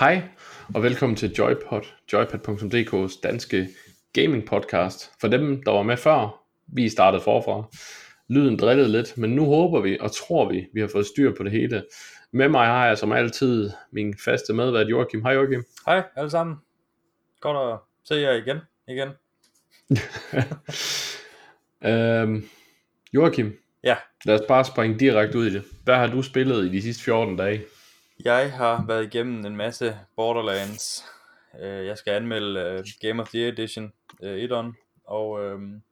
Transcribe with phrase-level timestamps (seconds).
[0.00, 0.22] Hej
[0.74, 1.82] og velkommen til Joypod,
[2.12, 3.68] joypad.dk's danske
[4.12, 5.10] gaming podcast.
[5.20, 7.64] For dem, der var med før, vi startede forfra.
[8.28, 11.42] Lyden drillede lidt, men nu håber vi og tror vi, vi har fået styr på
[11.42, 11.84] det hele.
[12.32, 15.22] Med mig har jeg som altid min faste medvært Joachim.
[15.22, 15.64] Hej Joachim.
[15.86, 16.56] Hej alle sammen.
[17.40, 18.58] Godt at se jer igen.
[18.88, 19.08] igen.
[21.90, 22.48] øhm,
[23.12, 25.64] Joachim, Ja, lad os bare springe direkte ud i det.
[25.84, 27.64] Hvad har du spillet i de sidste 14 dage?
[28.24, 31.04] Jeg har været igennem en masse Borderlands.
[31.60, 35.82] Øh, Jeg skal anmelde øh, Game of the Year Edition øh, 1'eren, og øhm,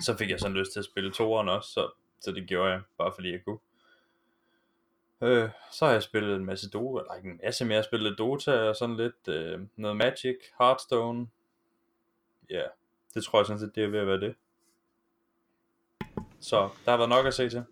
[0.00, 1.90] så fik jeg sådan lyst til at spille 2'eren også, så,
[2.20, 3.58] så det gjorde jeg, bare fordi jeg kunne.
[5.22, 7.82] Øh, så har jeg spillet en masse Dota, eller ikke en masse, men jeg har
[7.82, 11.26] spillet Dota og sådan lidt, øh, noget Magic, Hearthstone.
[12.50, 12.62] Ja,
[13.14, 14.34] det tror jeg sådan set, det er ved at være det.
[16.40, 17.64] Så der har været nok at se til.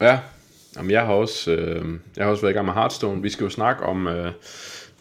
[0.00, 0.22] Ja,
[0.76, 3.22] Jamen, jeg har også øh, jeg har også været i gang med Hearthstone.
[3.22, 4.32] Vi skal jo snakke om øh,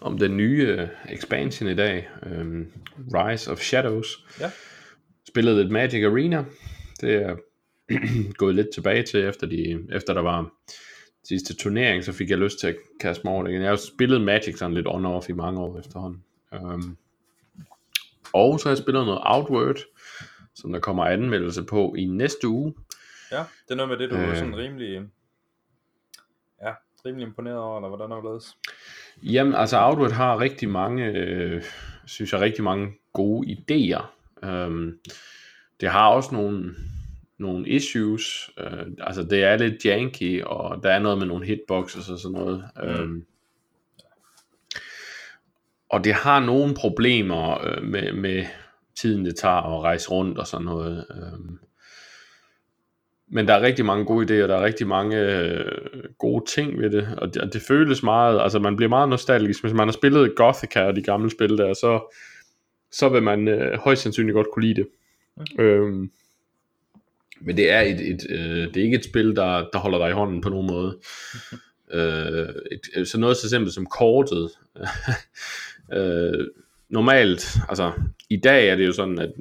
[0.01, 2.65] om den nye øh, expansion i dag, øh,
[3.13, 4.25] Rise of Shadows.
[4.39, 4.51] Ja.
[5.27, 6.45] Spillet lidt Magic Arena.
[7.01, 7.35] Det er
[8.41, 10.51] gået lidt tilbage til efter de efter der var
[11.23, 13.61] sidste turnering, så fik jeg lyst til at kaste mig over det igen.
[13.61, 16.23] Jeg har jo spillet Magic sådan lidt on-off i mange år efterhånden.
[16.61, 16.97] Um,
[18.33, 19.77] og så har jeg spillet noget Outward,
[20.55, 22.73] som der kommer anmeldelse på i næste uge.
[23.31, 24.29] Ja, det er noget med det, du øh.
[24.29, 25.01] Er sådan rimelig,
[27.05, 28.55] rimelig imponeret over, eller hvordan har det
[29.23, 31.63] Jamen, altså Outward har rigtig mange, øh,
[32.05, 34.03] synes jeg, rigtig mange gode idéer.
[34.47, 34.99] Um,
[35.81, 36.75] det har også nogle,
[37.37, 38.51] nogle issues.
[38.57, 42.37] Uh, altså, det er lidt janky, og der er noget med nogle hitboxes og sådan
[42.37, 42.63] noget.
[42.83, 43.03] Mm.
[43.03, 43.25] Um,
[45.89, 48.45] og det har nogle problemer øh, med, med
[48.95, 51.05] tiden, det tager at rejse rundt og sådan noget.
[51.33, 51.59] Um,
[53.33, 55.65] men der er rigtig mange gode idéer, der er rigtig mange øh,
[56.17, 59.63] gode ting ved det, og det, og det føles meget, altså man bliver meget nostalgisk,
[59.63, 62.15] hvis man har spillet Gothica og de gamle spil der, så,
[62.91, 64.87] så vil man øh, højst sandsynligt godt kunne lide det.
[65.37, 65.63] Okay.
[65.63, 66.11] Øhm,
[67.41, 70.09] men det er, et, et, øh, det er ikke et spil, der, der holder dig
[70.09, 70.97] i hånden på nogen måde.
[71.93, 72.49] øh,
[72.95, 74.49] et, så noget så simpelt som kortet.
[75.97, 76.47] øh,
[76.89, 77.91] normalt, altså
[78.29, 79.31] i dag er det jo sådan, at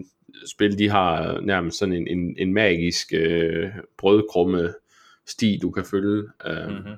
[0.46, 3.68] spil, de har nærmest sådan en, en, en magisk øh,
[3.98, 4.74] brødkrumme
[5.26, 6.22] sti, du kan følge.
[6.46, 6.94] Øh, Mm-hmm.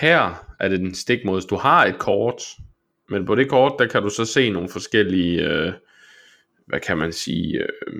[0.00, 2.42] her er det den stik mod, du har et kort,
[3.08, 5.72] men på det kort, der kan du så se nogle forskellige, øh,
[6.66, 7.94] hvad kan man sige, øh,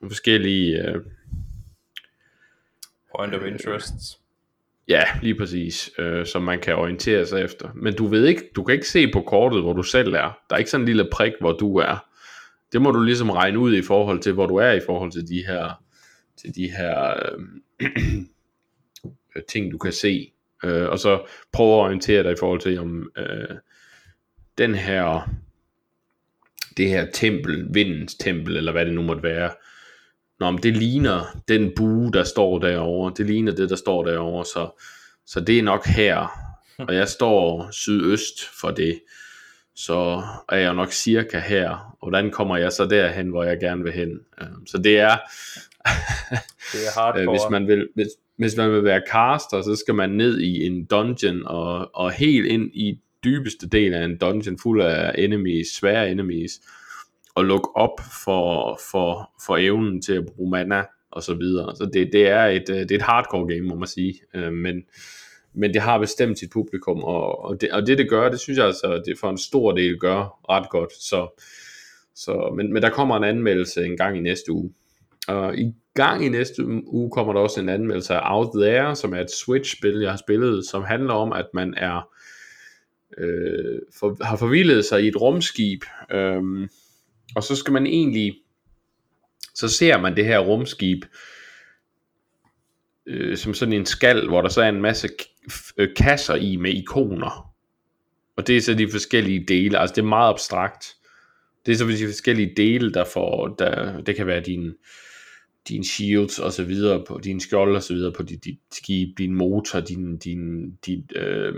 [0.00, 1.00] nogle forskellige, øh,
[3.16, 3.92] Point of interest.
[4.88, 7.68] ja, lige præcis, øh, som man kan orientere sig efter.
[7.74, 10.38] Men du ved ikke, du kan ikke se på kortet, hvor du selv er.
[10.50, 12.06] Der er ikke sådan en lille prik, hvor du er.
[12.72, 15.28] Det må du ligesom regne ud i forhold til, hvor du er i forhold til
[15.28, 15.82] de her,
[16.36, 17.14] til de her
[17.80, 17.90] øh,
[19.52, 20.32] ting, du kan se.
[20.64, 23.56] Øh, og så prøve at orientere dig i forhold til, om øh,
[24.58, 25.30] den her,
[26.76, 29.50] det her tempel, vindens tempel, eller hvad det nu måtte være,
[30.42, 33.12] Nå, men det ligner den bue, der står derovre.
[33.16, 34.44] Det ligner det, der står derovre.
[34.44, 34.82] Så,
[35.26, 36.16] så det er nok her.
[36.88, 39.00] Og jeg står sydøst for det.
[39.76, 41.68] Så er jeg nok cirka her.
[42.00, 44.20] Og hvordan kommer jeg så derhen, hvor jeg gerne vil hen?
[44.40, 45.16] Øh, Så det er,
[46.72, 47.22] Det er hardcore.
[47.24, 48.06] Øh, hvis, man vil, hvis,
[48.36, 52.46] hvis man vil være caster, så skal man ned i en dungeon, og, og helt
[52.46, 56.60] ind i dybeste del af en dungeon, fuld af enemies, svære enemies,
[57.34, 61.76] og lukke op for, for, for evnen til at bruge mana, og så videre.
[61.76, 64.14] Så det, det, er et, øh, det er et hardcore game, må man sige.
[64.34, 64.82] Øh, Men,
[65.54, 68.58] men det har bestemt sit publikum, og, og, det, og det det gør, det synes
[68.58, 70.92] jeg altså, det for en stor del gør ret godt.
[70.92, 71.42] Så,
[72.14, 74.72] så, men, men der kommer en anmeldelse en gang i næste uge.
[75.28, 79.14] Og i gang i næste uge kommer der også en anmeldelse af Out There, som
[79.14, 82.08] er et Switch-spil, jeg har spillet, som handler om, at man er
[83.18, 86.68] øh, for, har forvildet sig i et rumskib, øh,
[87.36, 88.34] og så skal man egentlig,
[89.54, 91.10] så ser man det her rumskib øh,
[93.06, 95.08] Øh, som sådan en skal, hvor der så er en masse
[95.76, 97.52] øh, kasser i med ikoner.
[98.36, 100.96] Og det er så de forskellige dele, altså det er meget abstrakt.
[101.66, 104.72] Det er så de forskellige dele, der får, der, det kan være din,
[105.68, 109.18] din shields og så videre på din skjold og så videre på dit, dit skib,
[109.18, 111.54] din motor, din, din, dit øh,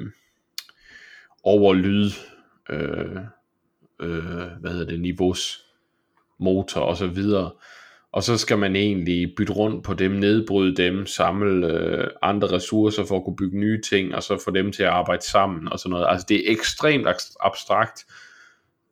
[1.42, 2.10] overlyd,
[2.70, 3.16] øh,
[4.00, 5.64] øh, hvad hedder det, niveaus
[6.38, 7.52] motor og så videre.
[8.14, 13.04] Og så skal man egentlig bytte rundt på dem, nedbryde dem, samle øh, andre ressourcer
[13.04, 15.78] for at kunne bygge nye ting, og så få dem til at arbejde sammen og
[15.78, 16.06] sådan noget.
[16.08, 17.06] Altså det er ekstremt
[17.40, 18.04] abstrakt,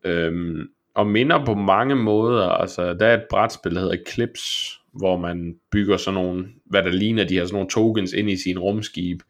[0.04, 2.48] øhm, og minder på mange måder.
[2.48, 6.90] Altså der er et brætspil, der hedder Eclipse, hvor man bygger sådan nogle, hvad der
[6.90, 9.20] ligner de her sådan nogle tokens ind i sin rumskib,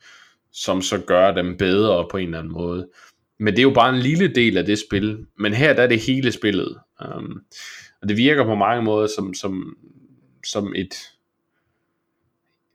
[0.52, 2.88] som så gør dem bedre på en eller anden måde.
[3.38, 5.26] Men det er jo bare en lille del af det spil.
[5.38, 6.78] Men her der er det hele spillet.
[7.16, 7.40] Um,
[8.02, 9.76] og det virker på mange måder som, som,
[10.44, 10.94] som et...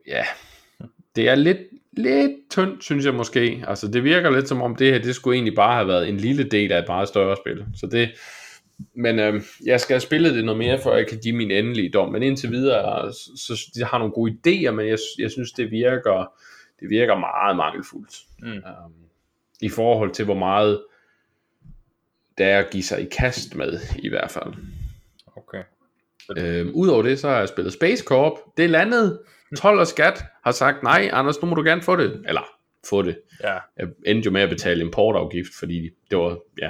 [0.08, 0.24] Ja,
[1.16, 1.58] det er lidt,
[1.92, 3.64] lidt tyndt, synes jeg måske.
[3.68, 6.18] Altså, det virker lidt som om det her, det skulle egentlig bare have været en
[6.18, 7.66] lille del af et meget større spil.
[7.76, 8.10] Så det,
[8.94, 11.90] men øh, jeg skal have spillet det noget mere, for jeg kan give min endelige
[11.90, 12.12] dom.
[12.12, 16.32] Men indtil videre, så, jeg har nogle gode idéer, men jeg, jeg synes, det virker,
[16.80, 18.16] det virker meget mangelfuldt.
[18.40, 18.48] Mm.
[18.48, 18.62] Øh,
[19.62, 20.82] I forhold til, hvor meget
[22.38, 24.54] der er at give sig i kast med, i hvert fald.
[25.38, 25.64] Okay.
[26.38, 28.34] Øh, Udover det, så har jeg spillet Space Corp.
[28.58, 29.20] Det er landet.
[29.58, 32.24] 12 og skat har sagt, nej, Anders, nu må du gerne få det.
[32.28, 32.58] Eller,
[32.90, 33.20] få det.
[33.44, 33.58] Ja.
[33.78, 36.70] Jeg endte jo med at betale importafgift, fordi det var, ja.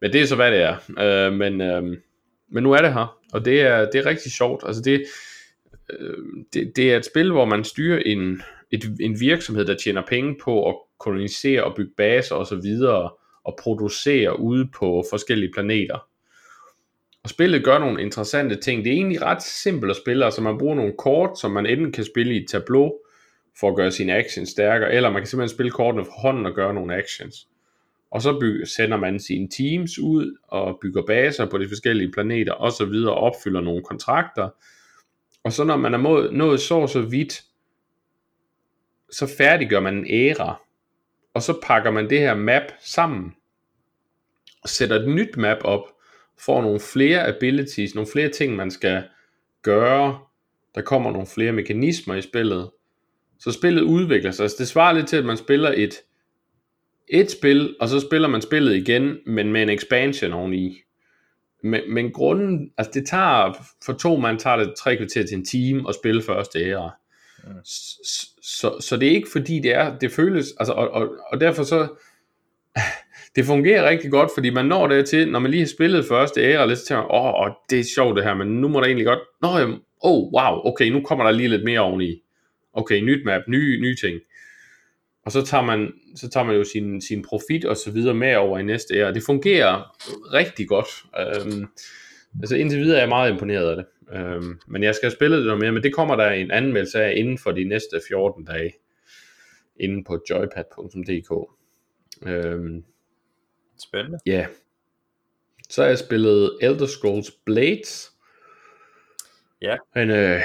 [0.00, 0.76] Men det er så, hvad det er.
[0.98, 1.82] Øh, men, øh,
[2.48, 4.64] men nu er det her, og det er, det er rigtig sjovt.
[4.66, 5.04] Altså det,
[5.90, 6.16] øh,
[6.52, 10.36] det, det er et spil, hvor man styrer en, et, en virksomhed, der tjener penge
[10.44, 13.10] på at kolonisere og bygge baser og så videre,
[13.44, 16.07] og producere ude på forskellige planeter.
[17.28, 18.84] Og spillet gør nogle interessante ting.
[18.84, 21.92] Det er egentlig ret simpelt at spille, altså man bruger nogle kort, som man enten
[21.92, 22.92] kan spille i et tableau,
[23.60, 26.54] for at gøre sine actions stærkere, eller man kan simpelthen spille kortene for hånden og
[26.54, 27.48] gøre nogle actions.
[28.10, 32.52] Og så bygger, sender man sine teams ud og bygger baser på de forskellige planeter
[32.52, 34.48] og så videre og opfylder nogle kontrakter.
[35.44, 37.42] Og så når man er nået så så vidt,
[39.10, 40.60] så færdiggør man en æra.
[41.34, 43.34] Og så pakker man det her map sammen
[44.62, 45.82] og sætter et nyt map op,
[46.44, 49.02] får nogle flere abilities, nogle flere ting, man skal
[49.62, 50.18] gøre.
[50.74, 52.70] Der kommer nogle flere mekanismer i spillet.
[53.38, 54.42] Så spillet udvikler sig.
[54.42, 55.94] Altså det svarer lidt til, at man spiller et,
[57.08, 60.78] et spil, og så spiller man spillet igen, men med en expansion oveni.
[61.62, 65.44] Men, men grunden, altså det tager, for to man tager det tre kvarter til en
[65.44, 66.90] time at spille første ære.
[67.44, 67.52] Mm.
[67.64, 71.40] Så, så, så det er ikke fordi det er, det føles, altså, og, og, og
[71.40, 71.88] derfor så,
[73.38, 76.60] det fungerer rigtig godt, fordi man når dertil, når man lige har spillet første ære,
[76.60, 79.06] og lidt tænker, åh, oh, det er sjovt det her, men nu må der egentlig
[79.06, 79.48] godt, nå,
[80.00, 82.22] oh, wow, okay, nu kommer der lige lidt mere oveni
[82.78, 84.20] okay, nyt map, nye, nye ting.
[85.24, 88.36] Og så tager man, så tager man jo sin, sin profit og så videre med
[88.36, 89.14] over i næste ære.
[89.14, 89.96] Det fungerer
[90.32, 90.88] rigtig godt.
[91.20, 91.66] Øhm,
[92.40, 93.86] altså indtil videre er jeg meget imponeret af det.
[94.16, 97.14] Øhm, men jeg skal spille det noget mere, men det kommer der en anmeldelse af
[97.16, 98.72] inden for de næste 14 dage.
[99.80, 101.50] Inden på joypad.dk.
[102.26, 102.84] Øhm,
[103.78, 104.18] Spændende.
[104.26, 104.32] Ja.
[104.32, 104.46] Yeah.
[105.68, 108.12] Så har jeg spillet Elder Scrolls Blades.
[109.62, 109.76] Ja.
[109.94, 110.42] Men øh,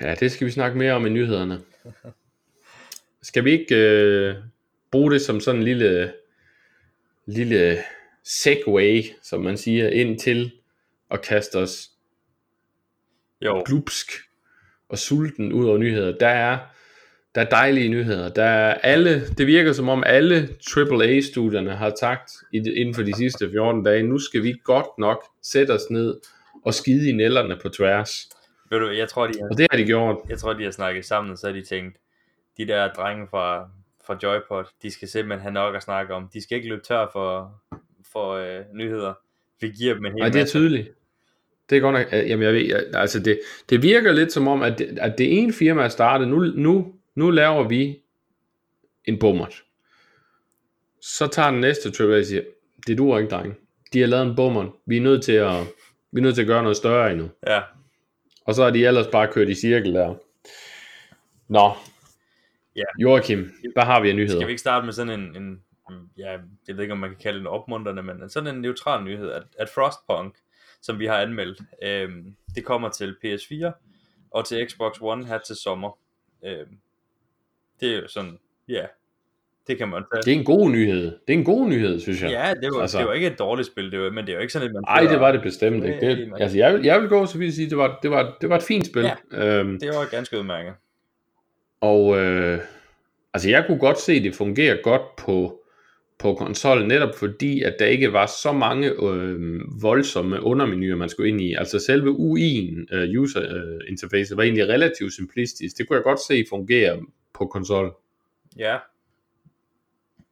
[0.00, 1.60] Ja, det skal vi snakke mere om i nyhederne.
[3.22, 4.34] Skal vi ikke øh,
[4.90, 6.12] bruge det som sådan en lille,
[7.26, 7.78] lille
[8.24, 10.52] segway, som man siger, ind til
[11.10, 11.90] at kaste os
[13.40, 13.62] jo.
[13.66, 14.10] glupsk
[14.88, 16.18] og sulten ud over nyheder.
[16.18, 16.58] Der er,
[17.36, 18.28] der er dejlige nyheder.
[18.28, 23.50] Der er alle, det virker som om alle AAA-studierne har sagt inden for de sidste
[23.50, 26.20] 14 dage, nu skal vi godt nok sætte os ned
[26.64, 28.28] og skide i nælderne på tværs.
[28.70, 30.16] Ved du, jeg tror, de har, og det har de gjort.
[30.28, 31.96] Jeg tror, de har snakket sammen, og så har de tænkt,
[32.58, 33.68] de der drenge fra,
[34.06, 36.28] fra Joypod, de skal simpelthen have nok at snakke om.
[36.32, 37.52] De skal ikke løbe tør for,
[38.12, 39.14] for øh, nyheder.
[39.60, 40.88] Vi giver dem en hel Nej, det er tydeligt.
[41.70, 43.40] Det er godt nok, jamen jeg ved, altså det,
[43.70, 46.94] det virker lidt som om, at det, at det ene firma er startet, nu, nu,
[47.16, 48.02] nu laver vi
[49.04, 49.62] en bummert.
[51.00, 52.42] Så tager den næste trip og siger,
[52.86, 53.56] det duer ikke, dreng.
[53.92, 54.68] De har lavet en bummert.
[54.86, 55.64] Vi er nødt til at,
[56.12, 57.30] vi er nødt til at gøre noget større endnu.
[57.46, 57.62] Ja,
[58.46, 60.14] og så er de ellers bare kørt i cirkel der.
[61.48, 61.72] Nå.
[62.76, 62.82] Ja.
[63.02, 64.38] Joachim, hvad har vi af nyheder?
[64.38, 65.62] Skal vi ikke starte med sådan en, en
[66.18, 66.30] ja,
[66.68, 69.42] jeg ved ikke om man kan kalde en opmuntrende, men sådan en neutral nyhed, at,
[69.58, 70.36] at Frostpunk,
[70.82, 73.72] som vi har anmeldt, øhm, det kommer til PS4
[74.30, 75.98] og til Xbox One her til sommer.
[76.44, 76.78] Øhm,
[77.80, 78.86] det er jo sådan, ja,
[79.66, 80.22] det kan man tage.
[80.22, 81.04] Det er en god nyhed.
[81.04, 82.30] Det er en god nyhed, synes jeg.
[82.30, 84.36] Ja, det var, altså, det var ikke et dårligt spil, det var, men det er
[84.36, 84.82] jo ikke sådan, at man...
[84.88, 86.00] Nej, det var det bestemt ikke.
[86.00, 88.48] Det, altså, jeg, vil, jeg vil gå så vidt sige, det var, det var, det
[88.48, 89.02] var et fint spil.
[89.02, 90.72] Ja, øhm, det var ganske udmærket.
[91.80, 92.60] Og øh,
[93.34, 95.60] altså, jeg kunne godt se, at det fungerer godt på,
[96.18, 101.28] på konsollen, netop fordi, at der ikke var så mange øh, voldsomme undermenuer, man skulle
[101.28, 101.54] ind i.
[101.54, 105.78] Altså selve UI'en, uh, user uh, interface, var egentlig relativt simplistisk.
[105.78, 106.98] Det kunne jeg godt se fungere
[107.38, 107.96] på konsol.
[108.56, 108.78] Ja,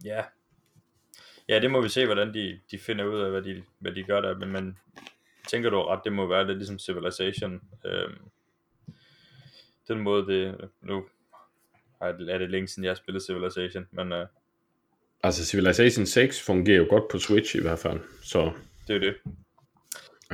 [0.04, 0.22] Ja.
[1.48, 4.02] Ja, det må vi se, hvordan de, de finder ud af, hvad de, hvad de
[4.02, 4.38] gør der.
[4.38, 4.78] Men, men
[5.48, 7.60] tænker du ret, det må være lidt ligesom Civilization.
[7.84, 8.18] Øhm,
[9.88, 10.70] den måde, det...
[10.80, 11.04] Nu
[12.00, 14.12] er det længe siden, jeg har spillet Civilization, men...
[14.12, 14.26] Øh,
[15.22, 18.52] altså Civilization 6 fungerer jo godt på Switch i hvert fald, så...
[18.88, 19.16] Det er det.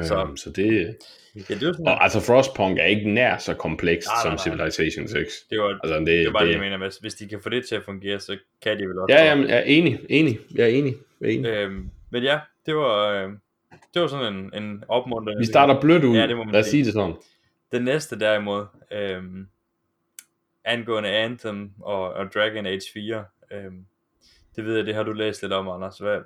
[0.03, 0.97] Så, øhm, så det...
[1.35, 4.37] Ja, det sådan, og altså Frostpunk er ikke nær så komplekst nej, nej, nej.
[4.37, 5.33] som Civilization 6.
[5.51, 7.49] Det var, altså, det, det var bare det, jeg mener, hvis, hvis de kan få
[7.49, 9.15] det til at fungere, så kan de vel også.
[9.15, 10.95] Ja, jamen, jeg er enig, enig, jeg er enig.
[11.21, 11.49] Jeg er enig.
[11.49, 13.31] Øhm, men ja, det var, øh,
[13.95, 15.39] det var sådan en, en opmuntrende...
[15.39, 17.15] Vi starter blødt ud, ja, det må man lad os sige det sådan.
[17.73, 19.23] Den næste derimod, øh,
[20.65, 23.73] angående Anthem og, og Dragon Age 4, øh,
[24.57, 25.99] det ved jeg, det har du læst lidt om, Anders.
[25.99, 26.19] Hvad,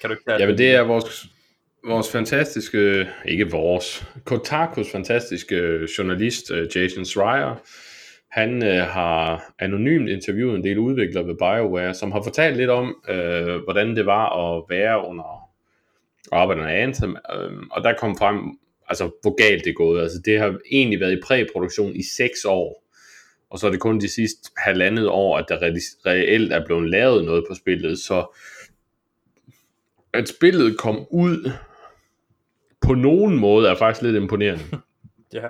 [0.00, 1.26] kan du ikke tage Jamen det er vores,
[1.86, 7.62] vores fantastiske, ikke vores, Kotakus fantastiske øh, journalist, øh, Jason Schreier,
[8.30, 12.96] han øh, har anonymt interviewet en del udviklere ved BioWare, som har fortalt lidt om,
[13.08, 15.48] øh, hvordan det var at være under
[16.32, 18.58] arbejde under Anthem, øh, og der kom frem,
[18.88, 20.02] altså hvor galt det er gået.
[20.02, 22.84] Altså det har egentlig været i præproduktion i 6 år,
[23.50, 25.58] og så er det kun de sidste halvandet år, at der
[26.06, 28.38] reelt er blevet lavet noget på spillet, så
[30.14, 31.50] at spillet kom ud
[32.80, 34.64] på nogen måde er faktisk lidt imponerende.
[35.32, 35.46] ja.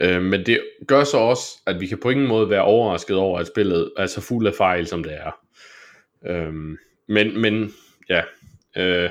[0.00, 3.38] Øh, men det gør så også, at vi kan på ingen måde være overrasket over,
[3.38, 5.30] at spillet er så fuld af fejl, som det er.
[6.26, 6.54] Øh,
[7.08, 7.72] men, men
[8.08, 8.22] ja,
[8.76, 9.10] øh,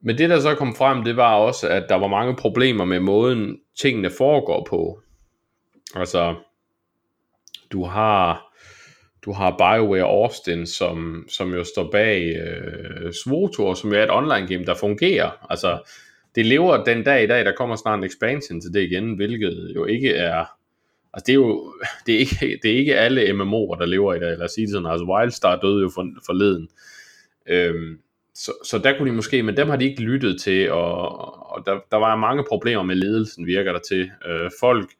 [0.00, 3.00] men det der så kom frem, det var også, at der var mange problemer med
[3.00, 5.00] måden tingene foregår på.
[5.94, 6.34] Altså,
[7.72, 8.47] du har
[9.28, 14.46] du har BioWare Austin, som, som jo står bag øh, Svotor, som er et online
[14.46, 15.46] game, der fungerer.
[15.50, 15.78] Altså,
[16.34, 19.72] det lever den dag i dag, der kommer snart en expansion til det igen, hvilket
[19.74, 20.44] jo ikke er,
[21.14, 21.74] altså det er jo,
[22.06, 24.66] det er ikke, det er ikke alle MMO'er, der lever i dag, lad os sige
[24.66, 26.68] det sådan, altså Wildstar døde jo for, forleden,
[27.48, 27.98] øhm,
[28.34, 31.08] så, så der kunne de måske, men dem har de ikke lyttet til, og,
[31.52, 34.10] og der, der var mange problemer med ledelsen, virker der til.
[34.28, 34.90] Øh, folk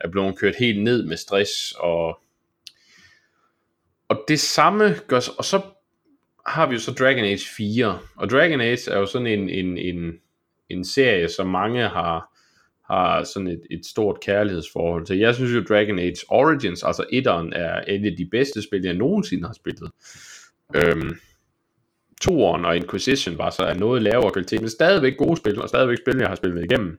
[0.00, 2.18] er blevet kørt helt ned med stress, og,
[4.08, 5.60] og det samme gør, og så
[6.46, 9.78] har vi jo så Dragon Age 4, og Dragon Age er jo sådan en, en,
[9.78, 10.12] en,
[10.68, 12.34] en serie, som mange har,
[12.92, 15.18] har sådan et, et stort kærlighedsforhold til.
[15.18, 18.94] Jeg synes jo, Dragon Age Origins, altså etteren, er et af de bedste spil, jeg
[18.94, 19.90] nogensinde har spillet.
[20.76, 21.18] Øhm,
[22.20, 25.98] Toren og Inquisition var så af noget lavere kvalitet, men stadigvæk gode spil, og stadigvæk
[25.98, 26.98] spil, jeg har spillet igennem.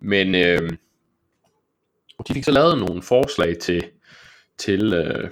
[0.00, 0.76] Men øhm,
[2.28, 3.84] de fik så lavet nogle forslag til,
[4.58, 5.30] til øh,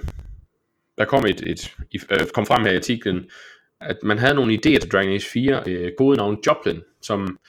[0.97, 3.29] der kom et, et, et øh, kom frem her i artiklen,
[3.81, 7.39] at man havde nogle idéer til Dragon Age 4, øh, gode navn Joplin, som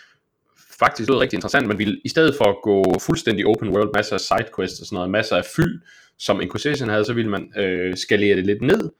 [0.79, 1.67] faktisk lød rigtig interessant.
[1.67, 4.97] Man ville i stedet for at gå fuldstændig open world, masser af sidequests og sådan
[4.97, 5.83] noget, masser af fyld,
[6.19, 8.91] som Inquisition havde, så ville man øh, skalere det lidt ned,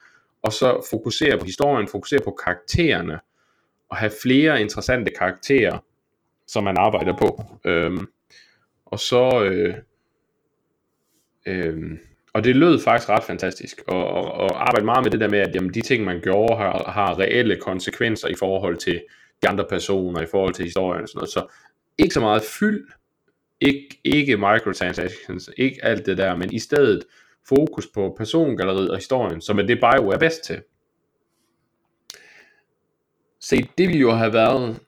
[0.43, 3.21] og så fokusere på historien, fokusere på karaktererne,
[3.89, 5.79] og have flere interessante karakterer,
[6.47, 7.45] som man arbejder på.
[7.65, 8.07] Øhm,
[8.87, 9.45] og så...
[9.45, 9.75] Øh,
[11.47, 11.99] øh,
[12.37, 15.39] og det lød faktisk ret fantastisk, og, og, og arbejde meget med det der med,
[15.39, 19.03] at jamen, de ting, man gjorde, har, har reelle konsekvenser i forhold til
[19.43, 21.31] de andre personer, i forhold til historien og sådan noget.
[21.31, 21.47] Så
[21.99, 22.89] ikke så meget fyld,
[23.61, 27.05] ikke, ikke microtransactions, ikke alt det der, men i stedet
[27.49, 30.63] fokus på persongalleriet og historien, som er det Bio er bedst til.
[33.41, 34.81] Se, det ville jo have været,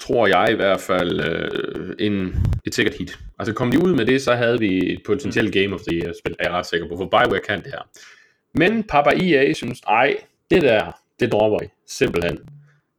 [0.00, 2.34] tror jeg i hvert fald, øh, en,
[2.66, 3.18] et sikkert hit.
[3.38, 6.12] Altså kom de ud med det, så havde vi et potentielt Game of the Year
[6.18, 7.88] spil, er jeg ret sikker på, for Bioware kan det her.
[8.54, 10.16] Men Papa EA synes, ej,
[10.50, 12.38] det der, det dropper I, simpelthen.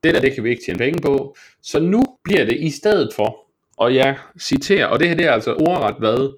[0.03, 1.36] Det der, det kan vi ikke tjene penge på.
[1.62, 3.38] Så nu bliver det i stedet for,
[3.77, 6.38] og jeg citerer, og det her det er altså ordret hvad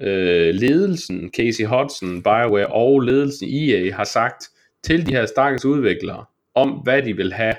[0.00, 4.44] øh, ledelsen, Casey Hudson, BioWare og ledelsen EA har sagt
[4.84, 7.54] til de her stakkels udviklere, om hvad de vil have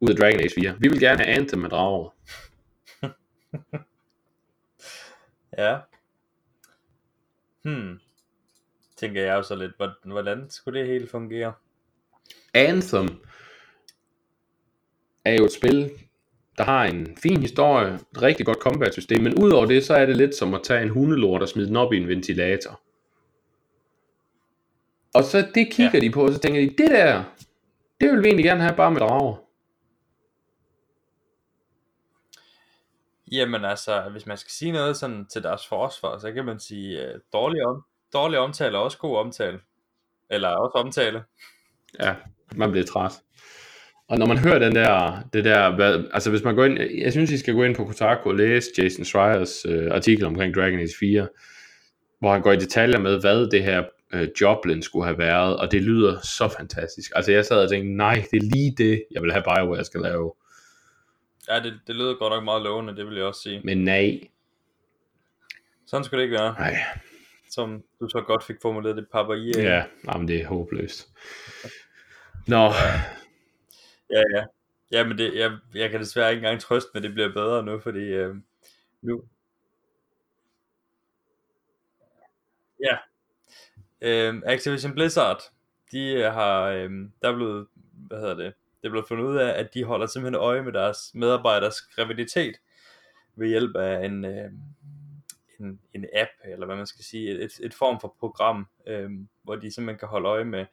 [0.00, 0.76] ud af Dragon Age 4.
[0.78, 2.14] Vi vil gerne have Anthem med drager.
[5.58, 5.78] ja.
[7.64, 8.00] Hmm.
[8.96, 9.72] Tænker jeg også lidt,
[10.04, 11.52] hvordan skulle det hele fungere?
[12.54, 13.08] Anthem
[15.24, 15.90] er jo et spil,
[16.58, 20.06] der har en fin historie, et rigtig godt combat system, men udover det, så er
[20.06, 22.80] det lidt som at tage en hundelort og smide den op i en ventilator.
[25.14, 26.00] Og så det kigger ja.
[26.00, 27.24] de på, og så tænker de, det der,
[28.00, 29.47] det vil vi egentlig gerne have bare med drager.
[33.32, 37.08] Jamen altså, hvis man skal sige noget sådan til deres forsvar, så kan man sige,
[37.08, 39.58] uh, dårlig, om, dårlig omtale er også god omtale.
[40.30, 41.22] Eller også omtale.
[42.00, 42.14] Ja,
[42.56, 43.12] man bliver træt.
[44.08, 47.12] Og når man hører den der, det der, hvad, altså hvis man går ind, jeg
[47.12, 50.78] synes, I skal gå ind på Kotaku og læse Jason Schreiers øh, artikel omkring Dragon
[50.78, 51.28] Age 4,
[52.20, 53.82] hvor han går i detaljer med, hvad det her
[54.14, 57.12] øh, Joplin skulle have været, og det lyder så fantastisk.
[57.16, 60.00] Altså jeg sad og tænkte, nej, det er lige det, jeg vil have BioWare skal
[60.00, 60.32] lave.
[61.48, 63.60] Ja, det, det lyder godt nok meget lovende, det vil jeg også sige.
[63.64, 64.20] Men nej.
[65.86, 66.52] Sådan skulle det ikke være.
[66.52, 66.76] Nej.
[67.50, 69.64] Som du så godt fik formuleret det, Papa Yeah.
[69.64, 71.08] Ja, jamen det er håbløst.
[72.46, 72.70] Nå,
[74.10, 74.44] Ja, ja.
[74.92, 77.80] Ja, men det, jeg, jeg kan desværre ikke engang trøste, men det bliver bedre nu,
[77.80, 78.36] fordi øh,
[79.02, 79.22] nu...
[82.80, 82.96] Ja.
[84.00, 85.42] Øh, Activision Blizzard,
[85.92, 86.90] de har, øh,
[87.22, 90.42] der er blevet, hvad hedder det, det blevet fundet ud af, at de holder simpelthen
[90.42, 92.54] øje med deres medarbejders graviditet
[93.36, 94.50] ved hjælp af en, øh,
[95.60, 99.10] en, en app, eller hvad man skal sige, et, et form for program, øh,
[99.42, 100.66] hvor de simpelthen kan holde øje med,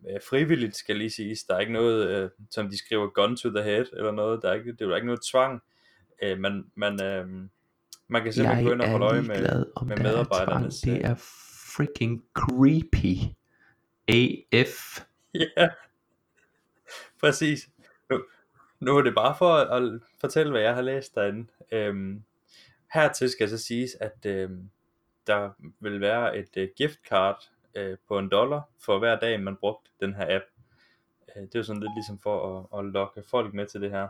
[0.00, 1.44] med frivilligt, skal lige siges.
[1.44, 4.42] Der er ikke noget, øh, som de skriver gun to the head, eller noget.
[4.42, 5.62] Der er ikke, det er jo ikke noget tvang.
[6.22, 7.26] Øh, man, man, øh,
[8.08, 10.80] man kan simpelthen gå ind og holde øje med, med medarbejdernes...
[10.80, 11.14] Det er
[11.76, 13.16] freaking creepy.
[14.08, 15.00] AF.
[15.56, 15.68] Ja,
[17.20, 17.68] præcis.
[18.10, 18.24] Nu,
[18.80, 21.46] nu er det bare for at, at fortælle, hvad jeg har læst derinde.
[21.72, 22.22] Øhm,
[22.94, 24.70] hertil skal så siges, at øhm,
[25.26, 29.90] der vil være et uh, giftcard uh, på en dollar for hver dag, man brugte
[30.00, 30.44] den her app.
[31.36, 33.90] Uh, det er jo sådan lidt ligesom for at, at lokke folk med til det
[33.90, 34.08] her.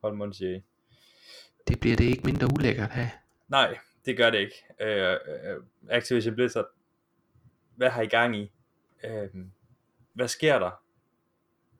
[0.00, 0.64] Hold mundsige.
[1.68, 3.08] Det bliver det ikke mindre ulækkert her.
[3.48, 4.64] Nej, det gør det ikke.
[4.80, 6.66] Uh, uh, Activision Blizzard,
[7.76, 8.52] hvad har I gang i?
[9.04, 9.40] Uh,
[10.12, 10.82] hvad sker der?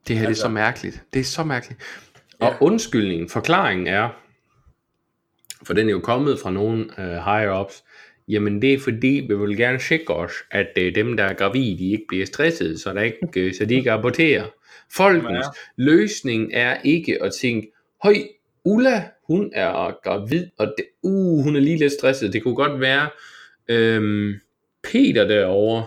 [0.09, 1.03] Det her altså, det er så mærkeligt.
[1.15, 1.81] Det er så mærkeligt.
[2.41, 2.57] Og ja.
[2.61, 4.09] undskyldningen, forklaringen er,
[5.67, 7.85] for den er jo kommet fra nogle uh, higher-ups,
[8.29, 11.79] jamen det er fordi, vi vil gerne sikre os, at uh, dem, der er gravide,
[11.79, 14.45] de ikke bliver stresset, så, der ikke, uh, så de ikke aborterer.
[14.93, 15.51] Folkens ja.
[15.77, 18.15] løsning er ikke at tænke, høj,
[18.65, 22.33] Ulla, hun er gravid, og det, uh, hun er lige lidt stresset.
[22.33, 23.09] Det kunne godt være,
[23.69, 24.35] øhm,
[24.83, 25.87] Peter derovre,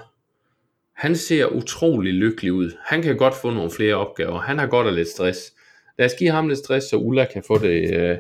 [0.96, 2.72] han ser utrolig lykkelig ud.
[2.86, 4.40] Han kan godt få nogle flere opgaver.
[4.40, 5.40] Han har godt af lidt stress.
[5.98, 8.18] Lad os give ham lidt stress, så Ulla kan få det øh,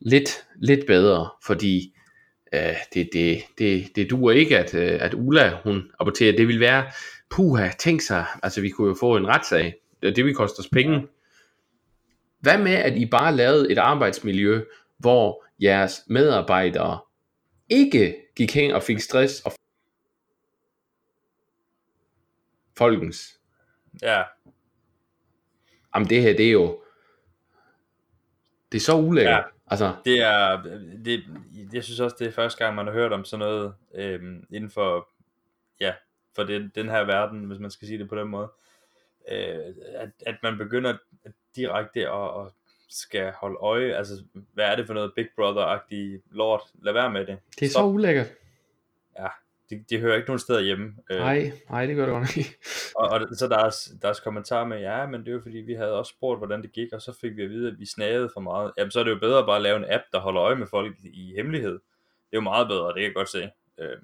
[0.00, 1.94] lidt, lidt bedre, fordi
[2.54, 6.36] øh, det, det, det, det duer ikke, at, øh, at Ulla hun aborterer.
[6.36, 6.84] Det vil være,
[7.30, 9.74] puha, tænk sig, altså vi kunne jo få en retssag.
[10.02, 11.06] Det, det vil koste os penge.
[12.40, 14.60] Hvad med, at I bare lavede et arbejdsmiljø,
[14.98, 16.98] hvor jeres medarbejdere
[17.68, 19.52] ikke gik hen og fik stress og
[22.78, 23.40] folkens.
[24.02, 24.22] Ja.
[25.94, 26.82] Jamen det her, det er jo,
[28.72, 29.32] det er så ulækkert.
[29.32, 29.42] Ja.
[29.66, 29.96] Altså.
[30.04, 30.62] Det er,
[31.04, 31.24] det,
[31.72, 34.70] jeg synes også, det er første gang, man har hørt om sådan noget øhm, inden
[34.70, 35.08] for,
[35.80, 35.94] ja,
[36.34, 38.52] for den, den her verden, hvis man skal sige det på den måde.
[39.30, 40.96] Øh, at, at man begynder
[41.56, 42.52] direkte at, at
[42.88, 47.26] skal holde øje, altså hvad er det for noget Big Brother-agtigt lort, lad være med
[47.26, 47.38] det.
[47.58, 47.82] Det er Stop.
[47.82, 48.26] så ulækkert.
[49.18, 49.26] Ja,
[49.70, 50.92] de, de hører ikke nogen steder hjemme.
[51.10, 51.18] Øh.
[51.18, 52.56] Nej, nej, det gør det godt ikke.
[52.96, 55.92] og, og så deres, deres kommentar med, ja, men det er jo fordi, vi havde
[55.92, 58.40] også spurgt, hvordan det gik, og så fik vi at vide, at vi snagede for
[58.40, 58.72] meget.
[58.78, 60.66] Jamen, så er det jo bedre at bare lave en app, der holder øje med
[60.66, 61.72] folk i hemmelighed.
[61.72, 63.50] Det er jo meget bedre, det kan jeg godt se.
[63.80, 63.96] Øh,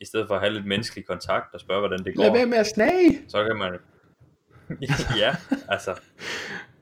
[0.00, 2.22] I stedet for at have lidt menneskelig kontakt og spørge, hvordan det går.
[2.22, 3.24] Lad være med at snage!
[3.28, 3.78] Så kan man...
[5.22, 5.36] ja,
[5.68, 6.00] altså...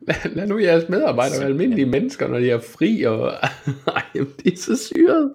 [0.01, 3.33] Lad, lad nu jeres medarbejdere være almindelige mennesker, når de er fri, og...
[3.97, 5.35] Ej, det er så syret.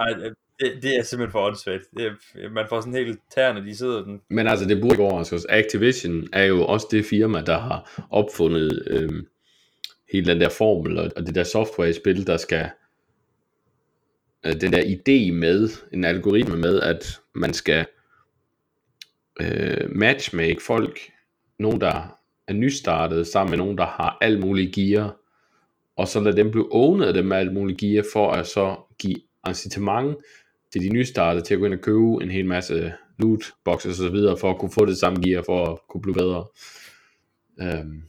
[0.00, 0.14] Ej,
[0.64, 1.82] det, det er simpelthen for åndssvagt.
[1.96, 4.20] Det er, øh, man får sådan helt tæerne, de sidder den.
[4.30, 5.64] Men altså, det burde ikke overraske altså, os.
[5.64, 9.26] Activision er jo også det firma, der har opfundet øhm,
[10.12, 12.70] hele den der formel, og, og det der software i spil, der skal
[14.46, 17.86] øh, den der idé med, en algoritme med, at man skal
[19.40, 21.00] øh, matchmake folk,
[21.58, 25.16] nogen der er nystartet, sammen med nogen, der har alt muligt gear,
[25.96, 28.76] og så lade dem blive ownet af dem med alt muligt gear, for at så
[28.98, 29.16] give
[29.48, 30.16] incitament
[30.74, 34.06] til de nystartede til at gå ind og købe en hel masse loot boxes og
[34.06, 36.46] så videre, for at kunne få det samme gear, for at kunne blive bedre.
[37.56, 38.02] Um,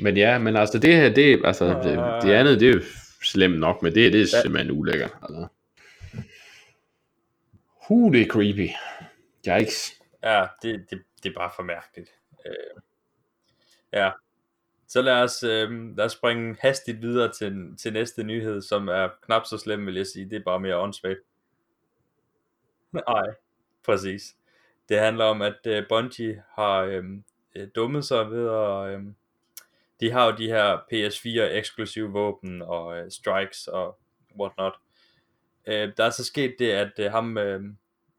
[0.00, 2.80] men ja, men altså det her, det, altså, det, det andet, det er jo
[3.22, 5.14] slemt nok, men det, det er simpelthen ulækkert.
[5.22, 5.46] Altså.
[7.88, 8.68] Huh, det er creepy.
[9.48, 9.92] Yikes.
[10.24, 12.10] Ja, det, det, det er bare for mærkeligt.
[12.32, 12.82] Uh,
[13.92, 14.10] ja.
[14.88, 19.08] Så lad os, øh, lad os springe hastigt videre til, til næste nyhed, som er
[19.22, 20.30] knap så slem, vil jeg sige.
[20.30, 21.20] Det er bare mere åndssvagt.
[23.08, 23.26] Nej,
[23.84, 24.36] præcis.
[24.88, 28.94] Det handler om, at uh, Bungie har øhm, øh, dummet sig ved at...
[28.94, 29.04] Øh,
[30.00, 33.98] de har jo de her PS4 eksklusive våben og øh, strikes og
[34.40, 34.74] whatnot.
[35.66, 37.62] Øh, der er så sket det, at øh, ham øh,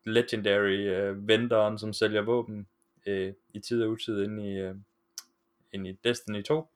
[0.04, 2.68] legendary øh, venderen, som sælger våben
[3.06, 4.76] øh, i tid og utid ind i, øh,
[5.74, 6.68] ind i Destiny 2,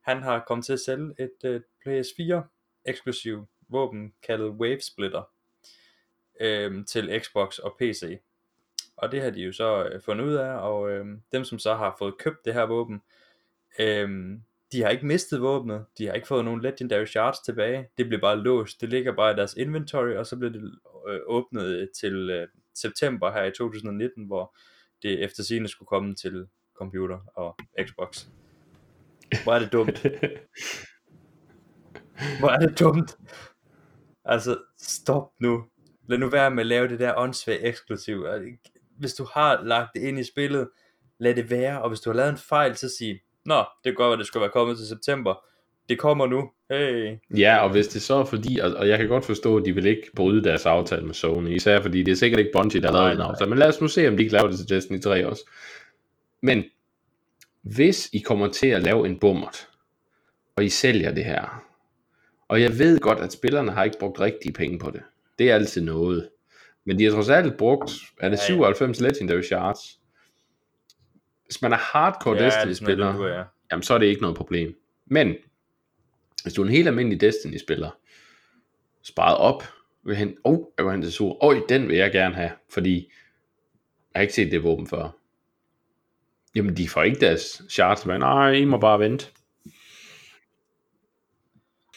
[0.00, 2.40] han har kommet til at sælge et øh, PS4
[2.84, 5.22] eksklusiv våben kaldet Wave Splitter
[6.40, 8.18] øh, til Xbox og PC.
[8.96, 11.74] Og det har de jo så øh, fundet ud af, og øh, dem som så
[11.74, 13.02] har fået købt det her våben,
[13.78, 14.38] øh,
[14.72, 18.20] de har ikke mistet våbnet, de har ikke fået nogen Legendary Shards tilbage, det bliver
[18.20, 22.30] bare låst, det ligger bare i deres inventory, og så bliver det øh, åbnet til
[22.30, 24.56] øh, september her i 2019, hvor
[25.02, 28.26] det efter sigende skulle komme til computer og Xbox.
[29.44, 30.02] Hvor er det dumt.
[32.40, 33.18] Hvor er det dumt.
[34.24, 35.64] Altså, stop nu.
[36.08, 38.26] Lad nu være med at lave det der åndssvagt eksklusiv.
[38.98, 40.68] Hvis du har lagt det ind i spillet,
[41.18, 41.82] lad det være.
[41.82, 44.40] Og hvis du har lavet en fejl, så sig, Nå, det godt være, det skulle
[44.40, 45.34] være kommet til september.
[45.88, 46.50] Det kommer nu.
[46.70, 47.16] Hey.
[47.36, 49.74] Ja, og hvis det så er fordi, og, og jeg kan godt forstå, at de
[49.74, 52.92] vil ikke bryde deres aftale med Sony, især fordi det er sikkert ikke Bungie, der
[52.92, 54.68] har lavet en aftale, men lad os nu se, om de kan lave det til
[54.68, 55.50] Destiny 3 også.
[56.42, 56.64] Men
[57.62, 59.68] hvis I kommer til at lave en bummert,
[60.56, 61.64] og I sælger det her,
[62.48, 65.02] og jeg ved godt, at spillerne har ikke brugt rigtige penge på det.
[65.38, 66.28] Det er altid noget.
[66.84, 70.00] Men de har trods alt brugt, er det 97 Legendary Shards?
[71.44, 73.42] Hvis man er hardcore ja, Destiny-spiller, det, ja.
[73.70, 74.74] jamen så er det ikke noget problem.
[75.06, 75.34] Men,
[76.42, 77.90] hvis du er en helt almindelig Destiny-spiller,
[79.02, 79.64] sparet op,
[80.04, 83.12] vil hen, oh, jeg går hen til sur, oj, den vil jeg gerne have, fordi
[84.14, 85.16] jeg har ikke set det våben før.
[86.54, 89.26] Jamen, de får ikke deres shards, men nej, I må bare vente.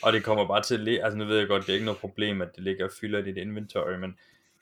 [0.03, 1.85] Og det kommer bare til at ligge, altså nu ved jeg godt, det er ikke
[1.85, 4.15] noget problem, at det ligger og fylder dit inventory, men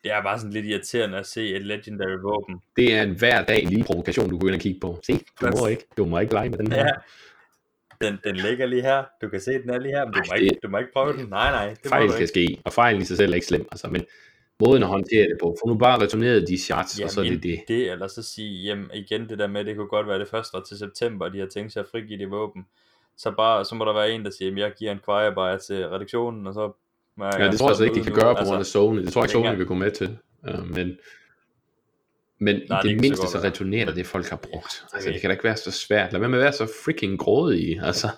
[0.04, 2.62] det er bare sådan lidt irriterende at se et legendary våben.
[2.76, 5.00] Det er en hver dag lige provokation, du går ind og kigge på.
[5.06, 6.86] Se, du må ikke, du må ikke lege med den her.
[6.86, 6.92] Ja.
[8.02, 10.26] Den, den ligger lige her, du kan se, den er lige her, men du, Ej,
[10.30, 10.42] må, det...
[10.42, 11.30] ikke, du må ikke prøve den.
[11.30, 13.88] Nej, nej, det Fejl skal ske, og fejlen i sig selv er ikke slem, altså,
[13.88, 14.06] men
[14.60, 17.26] måden at håndtere det på, få nu bare returneret de shots, jamen, og så er
[17.26, 17.60] det det.
[17.68, 20.58] det, eller så sige, jamen igen det der med, det kunne godt være det første
[20.68, 22.66] til september, de har tænkt sig at frigive det våben
[23.20, 25.88] så, bare, så må der være en, der siger, at jeg giver en choir til
[25.88, 26.72] redaktionen, og så...
[27.22, 29.00] Ja, det tror jeg altså ikke, de kan gøre på grund af altså, Sony.
[29.00, 30.18] Det tror jeg ikke, Sony vil gå med til.
[30.50, 30.98] Uh, men
[32.42, 34.86] men Nej, i det, det mindste så, så returnerer det, folk har brugt.
[34.94, 36.12] Altså, det kan da ikke være så svært.
[36.12, 38.08] Lad være med at være så freaking grådig, altså.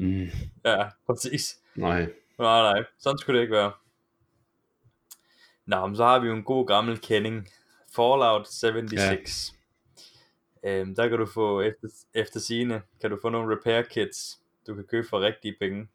[0.00, 0.26] Mm.
[0.64, 1.58] Ja, præcis.
[1.74, 2.00] Nej.
[2.38, 2.84] Nej, nej.
[2.98, 3.72] Sådan skulle det ikke være.
[5.66, 7.48] Nå, men så har vi jo en god gammel kending.
[7.96, 9.52] Fallout 76.
[9.52, 9.57] Ja.
[10.68, 14.74] Øhm, der kan du få efter, efter sine, kan du få nogle repair kits, du
[14.74, 15.86] kan købe for rigtige penge.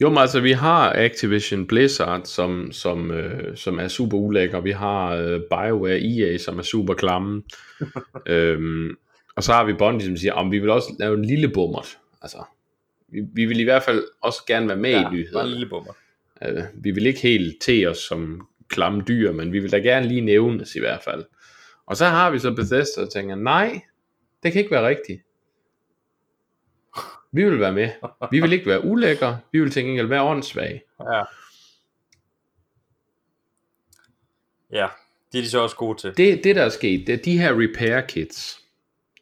[0.00, 4.60] Jo, men altså vi har Activision Blizzard, som, som, øh, som er super ulækker.
[4.60, 7.42] Vi har øh, BioWare EA, som er super klamme.
[8.26, 8.96] øhm,
[9.36, 11.98] og så har vi Bungie, som siger, om vi vil også lave en lille bummert.
[12.22, 12.38] Altså,
[13.08, 15.42] vi, vi vil i hvert fald også gerne være med ja, i nyheder.
[15.42, 15.96] en lille bummert.
[16.42, 20.08] Øh, vi vil ikke helt te os som klamme dyr, men vi vil da gerne
[20.08, 21.24] lige nævnes i hvert fald.
[21.86, 23.80] Og så har vi så Bethesda, og tænker, nej,
[24.44, 25.22] det kan ikke være rigtigt.
[27.32, 27.88] Vi vil være med.
[28.30, 29.40] Vi vil ikke være ulækre.
[29.52, 30.82] Vi vil tænke at være åndssvage.
[31.00, 31.22] Ja.
[34.72, 34.86] Ja,
[35.32, 36.16] det er de så også gode til.
[36.16, 38.60] Det, det der er sket, det er de her repair kits.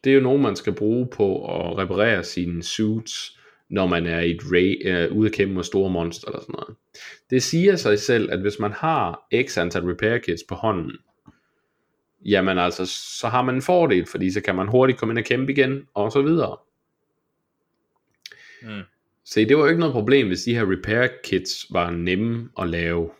[0.03, 4.19] Det er jo nogen, man skal bruge på at reparere sine suits, når man er
[4.19, 6.75] i et ray, uh, ude at kæmpe med store monster eller sådan noget.
[7.29, 10.97] Det siger sig selv, at hvis man har x antal repair kits på hånden,
[12.25, 15.25] jamen altså, så har man en fordel, fordi så kan man hurtigt komme ind og
[15.25, 16.57] kæmpe igen, og så videre.
[18.61, 18.81] Mm.
[19.25, 22.69] Så det var jo ikke noget problem, hvis de her repair kits var nemme at
[22.69, 23.11] lave.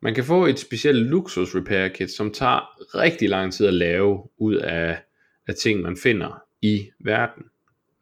[0.00, 4.28] Man kan få et specielt luksus repair kit, som tager rigtig lang tid at lave
[4.38, 5.02] ud af,
[5.46, 7.44] af ting, man finder i verden.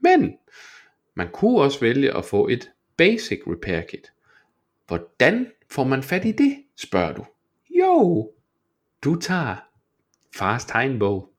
[0.00, 0.36] Men
[1.14, 4.12] man kunne også vælge at få et basic repair kit.
[4.86, 7.24] Hvordan får man fat i det, spørger du?
[7.70, 8.30] Jo,
[9.04, 9.56] du tager
[10.36, 11.30] fars tegnbog.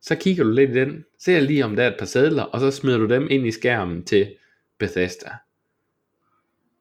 [0.00, 2.60] Så kigger du lidt i den, ser lige om der er et par sædler, og
[2.60, 4.34] så smider du dem ind i skærmen til
[4.78, 5.30] Bethesda.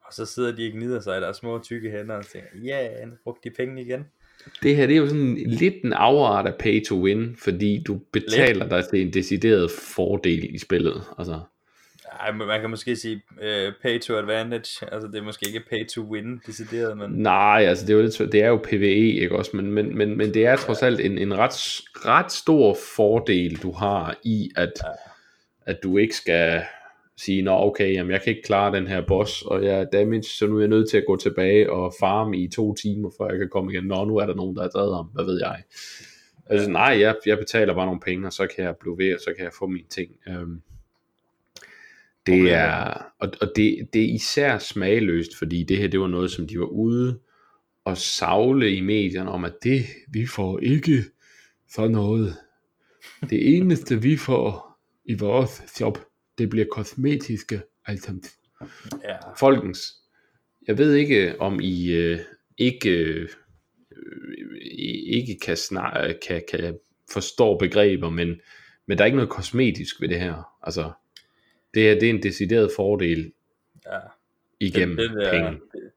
[0.06, 2.90] Og så sidder de ikke gnider sig i deres små tykke hænder og tænker, ja,
[3.00, 4.06] yeah, nu brugte de penge igen.
[4.64, 8.00] Det her, det er jo sådan lidt en afart af pay to win, fordi du
[8.12, 8.72] betaler lidt.
[8.72, 11.04] dig til en decideret fordel i spillet.
[11.18, 11.40] Altså.
[12.20, 15.88] Ej, man kan måske sige uh, pay to advantage, altså det er måske ikke pay
[15.88, 17.12] to win decideret, men...
[17.12, 20.18] Nej, altså det er jo, lidt, det er jo PvE, ikke også, men, men, men,
[20.18, 24.72] men det er trods alt en, en ret, ret stor fordel, du har i, at,
[24.84, 24.90] ja.
[25.72, 26.64] at du ikke skal
[27.18, 30.24] sige, nå okay, jamen jeg kan ikke klare den her boss, og jeg er damage,
[30.24, 33.30] så nu er jeg nødt til at gå tilbage og farme i to timer, før
[33.30, 33.84] jeg kan komme igen.
[33.84, 35.64] Nå, nu er der nogen, der har taget ham, hvad ved jeg.
[36.46, 39.20] Altså nej, jeg, jeg betaler bare nogle penge, og så kan jeg blive ved, og
[39.20, 40.12] så kan jeg få mine ting.
[40.28, 40.62] Um,
[42.26, 46.32] det er, og, og det, det er især smagløst, fordi det her, det var noget,
[46.32, 47.20] som de var ude
[47.86, 51.04] og savle i medierne om, at det, vi får ikke
[51.76, 52.36] for noget.
[53.30, 55.98] Det eneste, vi får i vores job,
[56.38, 57.62] det bliver kosmetiske
[57.94, 58.28] items.
[59.04, 59.18] Ja.
[59.40, 59.94] Folkens,
[60.68, 62.20] jeg ved ikke, om I øh,
[62.58, 63.30] ikke, øh,
[65.08, 66.78] ikke kan, snak, kan, kan
[67.14, 68.36] forstå begreber, men,
[68.88, 70.44] men der er ikke noget kosmetisk ved det her.
[70.64, 70.92] Altså,
[71.74, 73.34] det er, det er en decideret fordel
[73.86, 74.00] ja.
[74.60, 75.52] igennem det, det der, penge.
[75.52, 75.92] Det,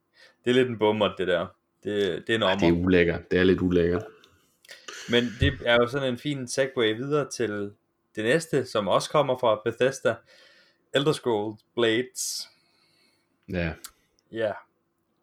[0.44, 1.46] det er lidt en bummer, det der.
[1.84, 2.66] Det, det er en ommer.
[2.66, 3.30] Ja, det er ulækkert.
[3.30, 4.04] Det er lidt ulækkert.
[5.10, 7.70] Men det er jo sådan en fin segue videre til,
[8.16, 10.14] det næste, som også kommer fra Bethesda,
[10.94, 12.48] Elder Scrolls Blades.
[13.48, 13.72] Ja.
[14.32, 14.52] Ja.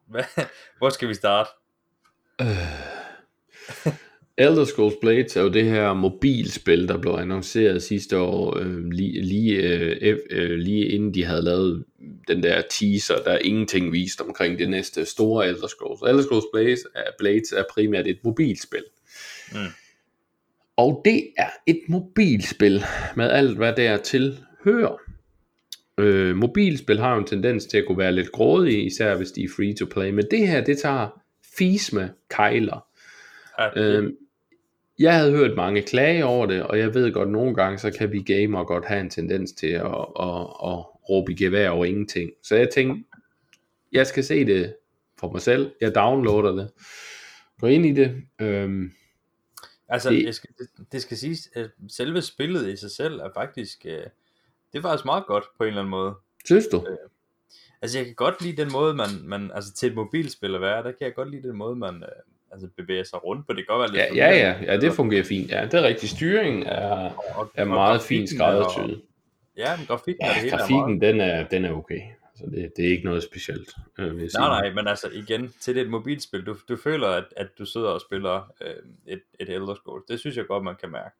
[0.05, 0.23] Hvad,
[0.77, 1.49] hvor skal vi starte?
[4.37, 9.21] Elder Scrolls Blades er jo det her mobilspil, der blev annonceret sidste år, øh, lige,
[9.21, 11.85] lige, øh, øh, lige inden de havde lavet
[12.27, 16.01] den der teaser, der er ingenting vist omkring det næste store Elder Scrolls.
[16.01, 18.83] Elder Scrolls Blades er, Blades er primært et mobilspil.
[19.51, 19.57] Mm.
[20.77, 22.83] Og det er et mobilspil
[23.15, 24.97] med alt, hvad der til hører.
[25.97, 29.43] Øh, mobilspil har jo en tendens til at kunne være lidt grådige, især hvis de
[29.43, 31.21] er free to play, men det her, det tager
[31.57, 32.85] fis med kejler.
[33.59, 34.11] Ja, det, Øh,
[34.99, 38.11] jeg havde hørt mange klage over det, og jeg ved godt, nogle gange, så kan
[38.11, 41.85] vi gamer godt have en tendens til at, at, at, at råbe i gevær over
[41.85, 42.31] ingenting.
[42.43, 43.03] Så jeg tænkte,
[43.91, 44.75] jeg skal se det
[45.19, 45.71] for mig selv.
[45.81, 46.71] Jeg downloader det.
[47.59, 48.21] Gå ind i det.
[48.41, 48.91] Øhm,
[49.87, 53.29] altså, det- det, skal, det, det skal siges, at selve spillet i sig selv er
[53.35, 53.91] faktisk, øh,
[54.73, 56.13] det er faktisk meget godt på en eller anden måde.
[56.45, 56.85] synes du?
[57.81, 60.77] Altså, jeg kan godt lide den måde, man, man altså til et mobilspil at være,
[60.83, 62.09] der kan jeg godt lide den måde, man øh,
[62.53, 63.53] altså bevæger sig rundt på.
[63.53, 65.51] Det kan godt være lidt Ja, ja, ja, ja, det fungerer fint.
[65.51, 66.11] Ja, det er rigtigt.
[66.11, 69.01] Styringen er, Og- er meget fint er- skræddersyet.
[69.57, 71.99] Ja, men grafikken er Ja, det hele er grafikken, den er, den er okay.
[72.29, 74.41] Altså, det, det er ikke noget specielt, øh, vil jeg sige.
[74.41, 77.65] Nej, nej, men altså igen, til det et mobilspil, du, du føler, at, at du
[77.65, 78.73] sidder og spiller øh,
[79.13, 80.05] et, et Elder Scrolls.
[80.09, 81.15] Det synes jeg godt, man kan mærke.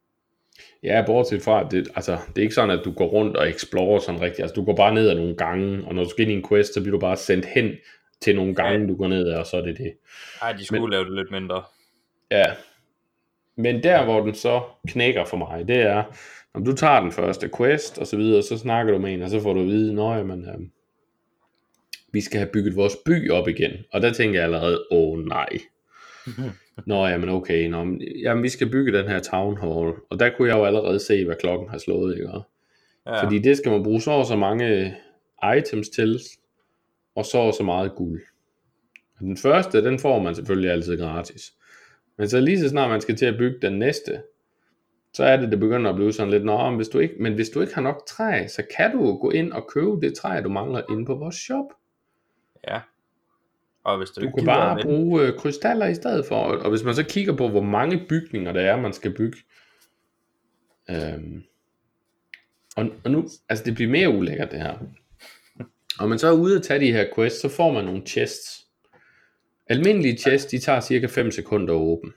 [0.83, 3.99] Ja, bortset fra, det, altså, det er ikke sådan, at du går rundt og explorer
[3.99, 4.39] sådan rigtigt.
[4.39, 6.47] Altså, du går bare ned ad nogle gange, og når du skal ind i en
[6.49, 7.71] quest, så bliver du bare sendt hen
[8.23, 9.93] til nogle gange, du går ned og så er det det.
[10.41, 10.91] Ej, de skulle men...
[10.91, 11.63] lave det lidt mindre.
[12.31, 12.45] Ja.
[13.55, 16.03] Men der, hvor den så knækker for mig, det er,
[16.53, 19.29] når du tager den første quest, og så videre, så snakker du med en, og
[19.29, 20.59] så får du at vide, nå, jamen, øh,
[22.11, 23.71] vi skal have bygget vores by op igen.
[23.93, 25.49] Og der tænker jeg allerede, åh nej.
[26.87, 30.29] Nå, jamen okay, nå, men, jamen vi skal bygge den her town hall, og der
[30.37, 32.29] kunne jeg jo allerede se, hvad klokken har slået, ikke?
[33.05, 34.95] Ja, Fordi det skal man bruge så og så mange
[35.57, 36.19] items til,
[37.15, 38.21] og så og så meget guld.
[39.15, 41.53] Og den første, den får man selvfølgelig altid gratis.
[42.17, 44.23] Men så lige så snart man skal til at bygge den næste,
[45.13, 47.33] så er det, det begynder at blive sådan lidt, Nå, men hvis du ikke, men
[47.33, 50.41] hvis du ikke har nok træ, så kan du gå ind og købe det træ,
[50.41, 51.65] du mangler inde på vores shop.
[52.67, 52.81] ja.
[53.83, 56.35] Og hvis du, Du ikke kan bare bruge øh, krystaller i stedet for.
[56.35, 59.37] Og hvis man så kigger på, hvor mange bygninger der er, man skal bygge.
[60.89, 61.43] Øhm,
[62.77, 64.77] og, og nu, altså det bliver mere ulækkert det her.
[65.99, 68.67] Og man så er ude at tage de her quests, så får man nogle chests.
[69.67, 72.11] Almindelige chests, de tager cirka 5 sekunder at åbne.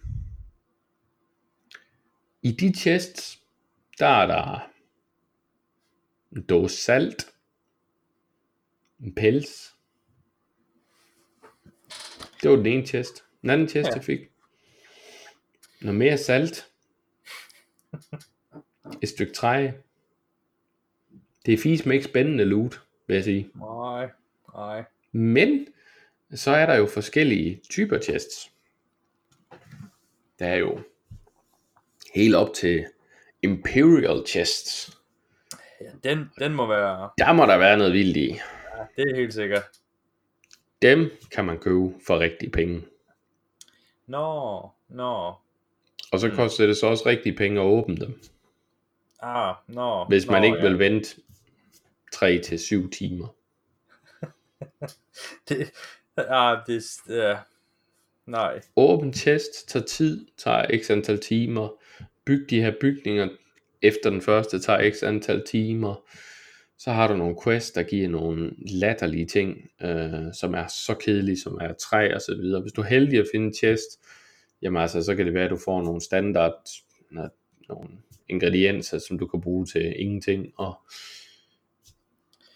[2.43, 3.43] I de chests,
[3.99, 4.71] der er der
[6.37, 7.27] en dåse salt,
[9.01, 9.75] en pels,
[12.43, 13.25] det var den ene chest.
[13.43, 13.95] Den anden chest, Ja.
[13.95, 14.21] jeg fik.
[15.81, 16.67] Noget mere salt.
[19.03, 19.71] Et stykke træ.
[21.47, 23.51] Det er fisk med ikke spændende loot, vil jeg sige.
[23.55, 24.09] Nej,
[24.55, 24.85] nej.
[25.13, 25.67] Men,
[26.35, 28.53] så er der jo forskellige typer chests.
[30.39, 30.81] Der er jo
[32.15, 32.87] helt op til
[33.43, 34.99] Imperial chests.
[35.81, 38.29] Ja, den, den må være, Der må der være noget vildt i.
[38.29, 39.63] ja, det er helt sikkert.
[40.83, 42.83] Dem kan man købe for rigtige penge.
[44.07, 45.33] Nå, nå.
[46.13, 48.21] Og så koster det så også rigtige penge at åbne dem.
[49.21, 50.05] Ah, nå.
[50.05, 51.17] Hvis man ikke vil vente
[52.17, 53.27] 3 til 7 timer.
[55.49, 55.71] Det,
[56.17, 57.37] ah, det, ja.
[58.27, 58.61] Nej.
[58.77, 61.69] Åben test tager tid, tager x antal timer.
[62.25, 63.29] Byg de her bygninger
[63.83, 66.09] efter den første tager x antal timer.
[66.79, 71.41] Så har du nogle quests, der giver nogle latterlige ting, øh, som er så kedelige,
[71.41, 72.63] som er træ og så videre.
[72.63, 74.01] Hvis du er heldig at finde en chest,
[74.63, 76.69] jamen altså, så kan det være, at du får nogle standard,
[77.69, 77.89] nogle
[78.29, 80.47] ingredienser, som du kan bruge til ingenting.
[80.57, 80.79] Og,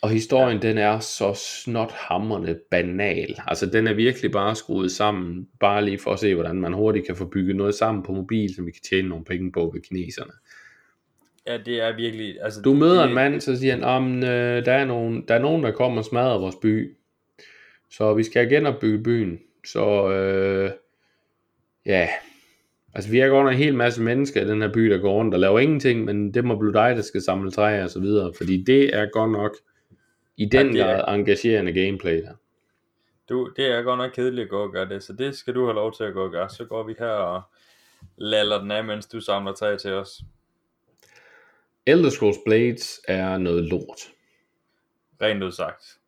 [0.03, 0.69] og historien, ja.
[0.69, 3.41] den er så snothamrende banal.
[3.47, 7.07] Altså, den er virkelig bare skruet sammen, bare lige for at se, hvordan man hurtigt
[7.07, 9.81] kan få bygget noget sammen på mobil, som vi kan tjene nogle penge på ved
[9.81, 10.33] kineserne.
[11.47, 12.37] Ja, det er virkelig...
[12.43, 15.35] Altså, Du møder det, en mand, så siger han, om øh, der, er nogen, der
[15.35, 16.97] er nogen, der kommer og smadrer vores by.
[17.91, 19.39] Så vi skal genopbygge byen.
[19.67, 20.71] Så øh,
[21.87, 22.09] ja,
[22.95, 25.35] altså vi er godt en hel masse mennesker i den her by, der går rundt
[25.35, 28.33] og laver ingenting, men det må blive dig, der skal samle træer og så videre,
[28.37, 29.57] fordi det er godt nok
[30.43, 32.35] i den er- grad engagerende gameplay der.
[33.29, 35.65] Du, det er godt nok kedeligt at gå og gøre det, så det skal du
[35.65, 36.51] have lov til at gå og gøre.
[36.51, 37.43] Så går vi her og
[38.17, 40.21] laller den af, mens du samler træ til os.
[41.87, 43.99] Elder Scrolls Blades er noget lort.
[45.23, 45.99] Rent ud sagt.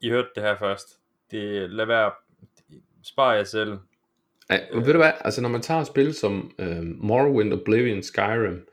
[0.00, 0.88] I hørte det her først.
[1.30, 2.12] Det, lad være.
[3.02, 3.78] Spar jer selv.
[4.50, 8.68] Ja, ved du hvad, altså når man tager spil som øh, Morrowind, Oblivion, Skyrim,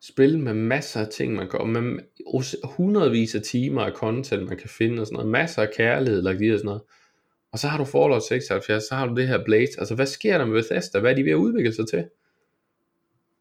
[0.00, 1.98] spil med masser af ting, man kan, og med
[2.64, 6.42] hundredvis af timer af content, man kan finde, og sådan noget, masser af kærlighed lagt
[6.42, 6.82] i og sådan noget.
[7.52, 9.68] Og så har du Fallout 76, så har du det her Blade.
[9.78, 11.00] Altså, hvad sker der med Bethesda?
[11.00, 12.08] Hvad er de ved at udvikle sig til?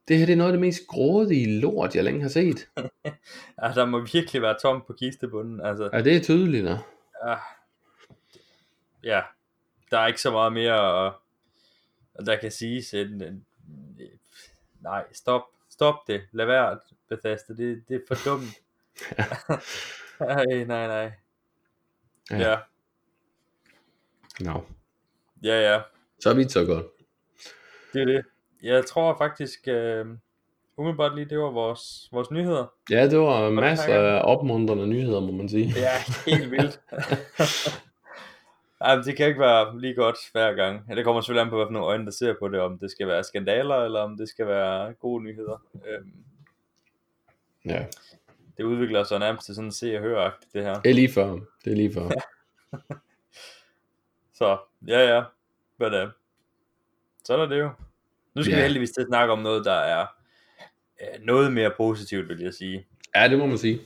[0.07, 2.67] Det her det er noget af det mest grådige lort, jeg længe har set.
[3.61, 5.61] ja, der må virkelig være tom på kistebunden.
[5.61, 6.77] Altså, ja, det er tydeligt, da.
[7.25, 7.35] Ja,
[9.03, 9.21] ja,
[9.91, 11.13] der er ikke så meget mere,
[12.25, 13.41] der kan siges end
[14.81, 15.43] nej, stop,
[15.77, 18.61] stop det, lad være Bethesda, det, det er for dumt.
[20.19, 21.11] nej, nej, nej.
[22.31, 22.49] Ja.
[22.49, 22.57] ja.
[24.39, 24.59] No.
[25.43, 25.81] Ja, ja.
[26.19, 26.85] Så er vi så godt.
[27.93, 28.25] Det er det.
[28.63, 30.07] Jeg tror faktisk, uh,
[30.77, 32.65] umiddelbart lige, det var vores, vores nyheder.
[32.89, 35.73] Ja, det var masser af opmuntrende nyheder, må man sige.
[35.75, 35.91] Ja,
[36.31, 36.81] helt vildt.
[38.81, 40.85] Ej, det kan ikke være lige godt hver gang.
[40.89, 43.07] Ja, det kommer selvfølgelig an på, hvilke øjne, der ser på det, om det skal
[43.07, 45.63] være skandaler, eller om det skal være gode nyheder.
[45.87, 46.13] Øhm,
[47.65, 47.85] ja.
[48.57, 50.81] Det udvikler sig nærmest til sådan se og høre det her.
[50.81, 51.31] Det er lige før.
[51.65, 52.09] Det er lige før.
[54.37, 55.23] Så, ja ja.
[55.77, 56.11] Hvad det
[57.23, 57.69] Så er det jo.
[58.33, 58.57] Nu skal ja.
[58.57, 60.05] vi heldigvis til at snakke om noget, der er
[61.01, 62.87] øh, noget mere positivt, vil jeg sige.
[63.15, 63.79] Ja, det må man sige.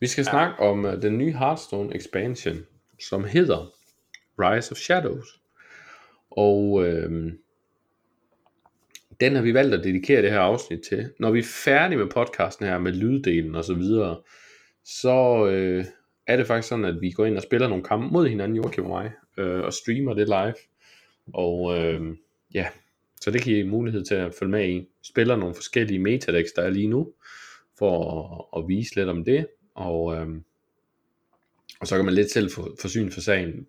[0.00, 0.30] Vi skal ja.
[0.30, 2.56] snakke om uh, den nye Hearthstone expansion,
[3.00, 3.77] som hedder
[4.38, 5.40] Rise of Shadows.
[6.30, 7.32] Og øh,
[9.20, 11.12] den har vi valgt at dedikere det her afsnit til.
[11.20, 14.20] Når vi er færdige med podcasten her, med lyddelen og så videre,
[14.84, 15.84] så øh,
[16.26, 18.84] er det faktisk sådan, at vi går ind og spiller nogle kampe mod hinanden, Joachim
[18.84, 20.54] og mig, øh, og streamer det live.
[21.34, 22.16] Og øh,
[22.54, 22.66] ja,
[23.20, 24.88] så det giver I mulighed til at følge med i.
[25.02, 27.12] Spiller nogle forskellige metadecks, der er lige nu,
[27.78, 29.46] for at, at vise lidt om det.
[29.74, 30.28] Og, øh,
[31.80, 33.66] og så kan man lidt selv få, forsyne for sagen,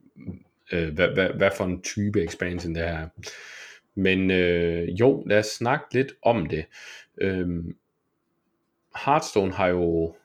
[0.71, 3.07] øh, hvad, hvad, hvad for en type expansion det er.
[3.95, 6.65] Men øh, jo, lad os snakke lidt om det.
[7.21, 7.47] Øh,
[9.05, 10.15] Hearthstone har jo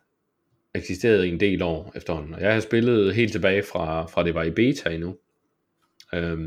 [0.74, 4.34] eksisteret i en del år efterhånden, og jeg har spillet helt tilbage fra, fra det
[4.34, 5.16] var i beta endnu.
[6.14, 6.38] Øh,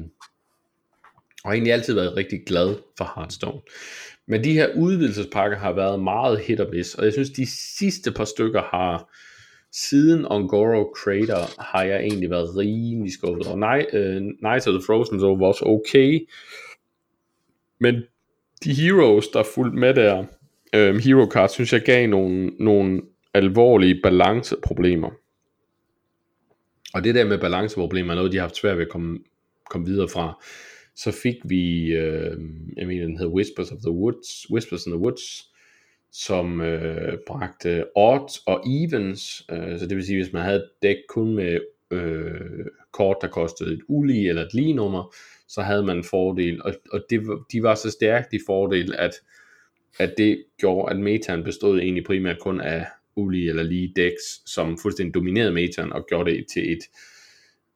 [1.44, 3.62] og har egentlig altid været rigtig glad for Hearthstone.
[4.28, 7.46] Men de her udvidelsespakker har været meget hit og miss, og jeg synes de
[7.78, 9.14] sidste par stykker har
[9.78, 13.48] siden Ongoro Crater har jeg egentlig været rimelig skuffet.
[13.48, 16.28] Og Nej, øh, uh, Night of the Frozen Zone var også okay.
[17.80, 17.96] Men
[18.64, 20.20] de heroes, der fulgte med der,
[20.78, 23.02] um, hero cards, synes jeg gav nogle, nogle
[23.34, 25.10] alvorlige balanceproblemer.
[26.94, 29.20] Og det der med balanceproblemer er noget, de har haft svært ved at komme,
[29.70, 30.44] komme videre fra.
[30.96, 32.38] Så fik vi, øh,
[32.78, 35.52] jeg mener, den hedder Whispers of the Woods, Whispers in the Woods,
[36.18, 40.70] som øh, bragte odds og evens, øh, så det vil sige, hvis man havde et
[40.82, 41.60] dæk kun med
[41.92, 45.16] øh, kort, der kostede et ulige eller et lige nummer,
[45.48, 49.12] så havde man en fordel, og, og det, de var så stærkt i fordel, at,
[50.00, 54.78] at det gjorde, at metaen bestod egentlig primært kun af ulige eller lige decks, som
[54.78, 56.80] fuldstændig dominerede metaen og gjorde det til et,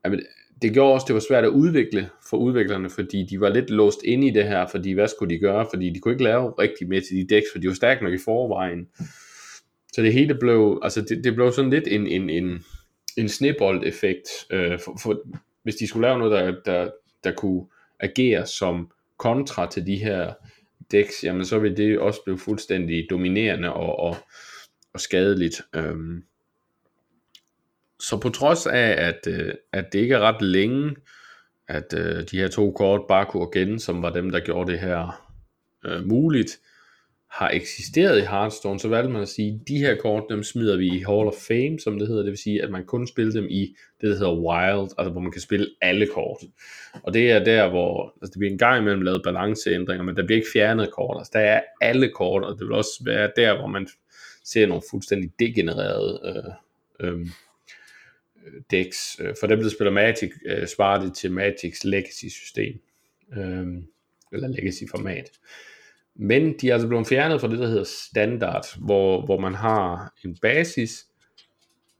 [0.05, 0.21] jamen,
[0.61, 3.99] det gjorde også, det var svært at udvikle for udviklerne, fordi de var lidt låst
[4.03, 6.87] inde i det her, fordi hvad skulle de gøre, fordi de kunne ikke lave rigtig
[6.87, 8.87] med til de decks, for de var stærke nok i forvejen.
[9.93, 12.65] Så det hele blev, altså det, det blev sådan lidt en, en, en,
[13.17, 15.21] en snebold-effekt, øh, for, for,
[15.63, 16.91] hvis de skulle lave noget, der, der,
[17.23, 17.65] der kunne
[17.99, 20.33] agere som kontra til de her
[20.91, 24.17] decks, jamen så ville det også blive fuldstændig dominerende og, og,
[24.93, 25.61] og skadeligt.
[25.75, 26.23] Øhm,
[28.01, 30.95] så på trods af, at, øh, at det ikke er ret længe,
[31.67, 34.79] at øh, de her to kort, Baku og Gen, som var dem, der gjorde det
[34.79, 35.27] her
[35.85, 36.59] øh, muligt,
[37.31, 40.77] har eksisteret i Hearthstone, så valgte man at sige, at de her kort, dem smider
[40.77, 43.33] vi i Hall of Fame, som det hedder, det vil sige, at man kun spiller
[43.33, 46.37] dem i det, der hedder Wild, altså hvor man kan spille alle kort.
[47.03, 50.25] Og det er der, hvor altså det bliver en gang imellem lavet balanceændringer, men der
[50.25, 53.57] bliver ikke fjernet kort, altså der er alle kort, og det vil også være der,
[53.57, 53.87] hvor man
[54.43, 57.27] ser nogle fuldstændig degenererede øh, øh,
[58.71, 59.19] decks.
[59.19, 62.81] Øh, for dem, der spiller Magic, øh, svarer det til Magics legacy-system.
[63.37, 63.67] Øh,
[64.33, 65.31] eller legacy-format.
[66.15, 70.13] Men de er altså blevet fjernet fra det, der hedder standard, hvor, hvor man har
[70.25, 71.05] en basis,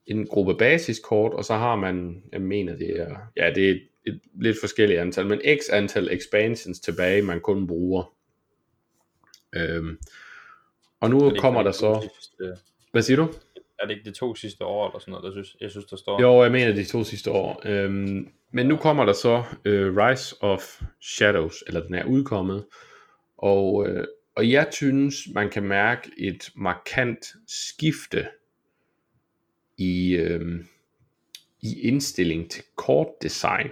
[0.08, 3.88] en gruppe basiskort, og så har man, jeg mener det er, ja det er et,
[4.08, 8.14] et lidt forskelligt antal, men x antal expansions tilbage, man kun bruger.
[9.56, 9.98] Øhm,
[11.00, 12.10] og nu kommer der så,
[12.92, 13.34] hvad siger du?
[13.82, 15.98] Er det ikke de to sidste år, eller sådan noget, der synes, jeg synes, der
[15.98, 16.22] står?
[16.22, 17.62] Jo, jeg mener de to sidste år.
[17.66, 22.66] Øhm, men nu kommer der så øh, Rise of Shadows, eller den er udkommet,
[23.38, 28.28] og, øh, og jeg synes, man kan mærke et markant skifte
[29.78, 30.66] i, øh,
[31.62, 33.70] i indstilling til kortdesign.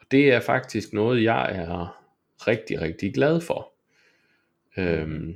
[0.00, 2.02] Og det er faktisk noget, jeg er
[2.48, 3.72] rigtig, rigtig glad for.
[4.76, 5.34] Øhm,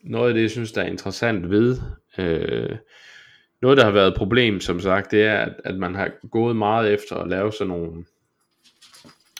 [0.00, 1.78] noget af det, jeg synes, der er interessant ved,
[2.18, 2.76] øh,
[3.62, 6.56] noget, der har været et problem, som sagt, det er, at, at man har gået
[6.56, 8.04] meget efter at lave sådan nogle,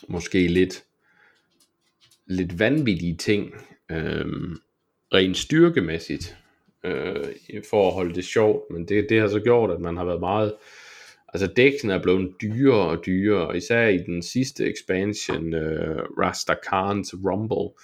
[0.08, 0.84] måske lidt,
[2.26, 3.54] lidt vanvittige ting,
[3.90, 4.26] øh,
[5.14, 6.36] rent styrkemæssigt,
[6.84, 7.24] øh,
[7.70, 10.20] for at holde det sjovt, men det, det har så gjort, at man har været
[10.20, 10.54] meget,
[11.28, 17.80] altså dækken er blevet dyrere og dyrere, især i den sidste expansion, øh, Rastakhan's Rumble,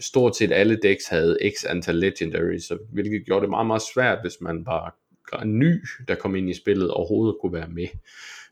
[0.00, 4.18] stort set alle decks havde x antal legendaries, så, hvilket gjorde det meget, meget svært,
[4.22, 4.96] hvis man var
[5.44, 7.88] ny, der kom ind i spillet, overhovedet kunne være med.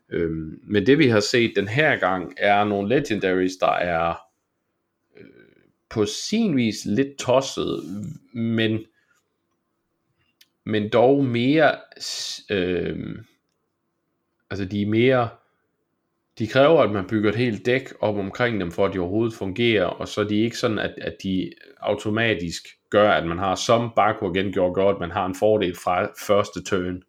[0.09, 4.15] Øhm, men det vi har set den her gang, er nogle legendaries, der er
[5.17, 5.25] øh,
[5.89, 7.83] på sin vis lidt tosset,
[8.33, 8.79] men,
[10.63, 11.75] men dog mere,
[12.49, 13.15] øh,
[14.49, 15.29] altså de er mere,
[16.39, 19.33] de kræver, at man bygger et helt dæk op omkring dem, for at de overhovedet
[19.33, 23.55] fungerer, og så er de ikke sådan, at, at de automatisk gør, at man har
[23.55, 27.03] som Baku igen gjorde godt, at man har en fordel fra første turn.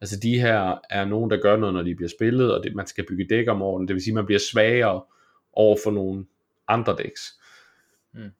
[0.00, 2.86] Altså de her er nogen, der gør noget, når de bliver spillet, og det, man
[2.86, 3.88] skal bygge dæk om året.
[3.88, 5.02] Det vil sige, at man bliver svagere
[5.52, 6.24] over for nogle
[6.68, 7.20] andre dæks.
[8.14, 8.30] Mm.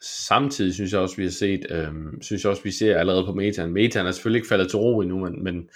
[0.00, 3.32] Samtidig synes jeg også, vi har set, øhm, synes jeg også, vi ser allerede på
[3.32, 3.72] metaen.
[3.72, 5.68] Metaen er selvfølgelig ikke faldet til ro endnu, men, men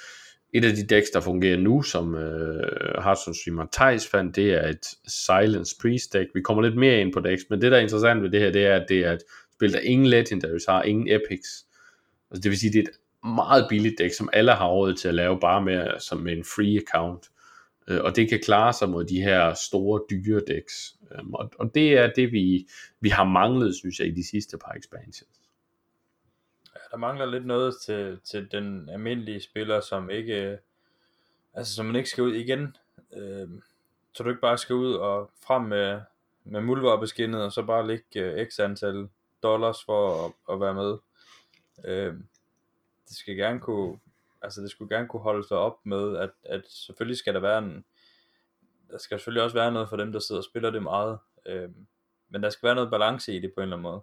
[0.52, 4.68] et af de decks, der fungerer nu, som øh, Hearthstone streamer Thijs fandt, det er
[4.68, 6.30] et Silence Priest deck.
[6.34, 8.50] Vi kommer lidt mere ind på decks, men det der er interessant ved det her,
[8.50, 9.22] det er, at det er et
[9.54, 11.66] spil, der ingen legendaries har, ingen epics.
[12.30, 15.08] Altså det vil sige, det er et meget billigt deck, som alle har råd til
[15.08, 17.26] at lave bare med, som med en free account.
[17.88, 20.94] Øh, og det kan klare sig mod de her store, dyre decks.
[21.14, 22.66] Øhm, og, og det er det, vi,
[23.00, 25.41] vi har manglet, synes jeg, i de sidste par expansions
[26.92, 30.58] der mangler lidt noget til, til den almindelige spiller, som ikke, øh,
[31.54, 32.76] altså som man ikke skal ud igen,
[33.12, 33.48] øh,
[34.12, 36.00] så du ikke bare skal ud og frem med,
[36.44, 39.08] med muldvarpeskinnet, og så bare lægge øh, x antal
[39.42, 40.98] dollars for at, at være med.
[41.84, 42.14] Øh,
[43.08, 43.98] det skal gerne kunne,
[44.42, 47.58] altså det skulle gerne kunne holde sig op med, at, at selvfølgelig skal der være
[47.58, 47.84] en,
[48.90, 51.70] der skal selvfølgelig også være noget for dem, der sidder og spiller det meget, øh,
[52.28, 54.02] men der skal være noget balance i det på en eller anden måde.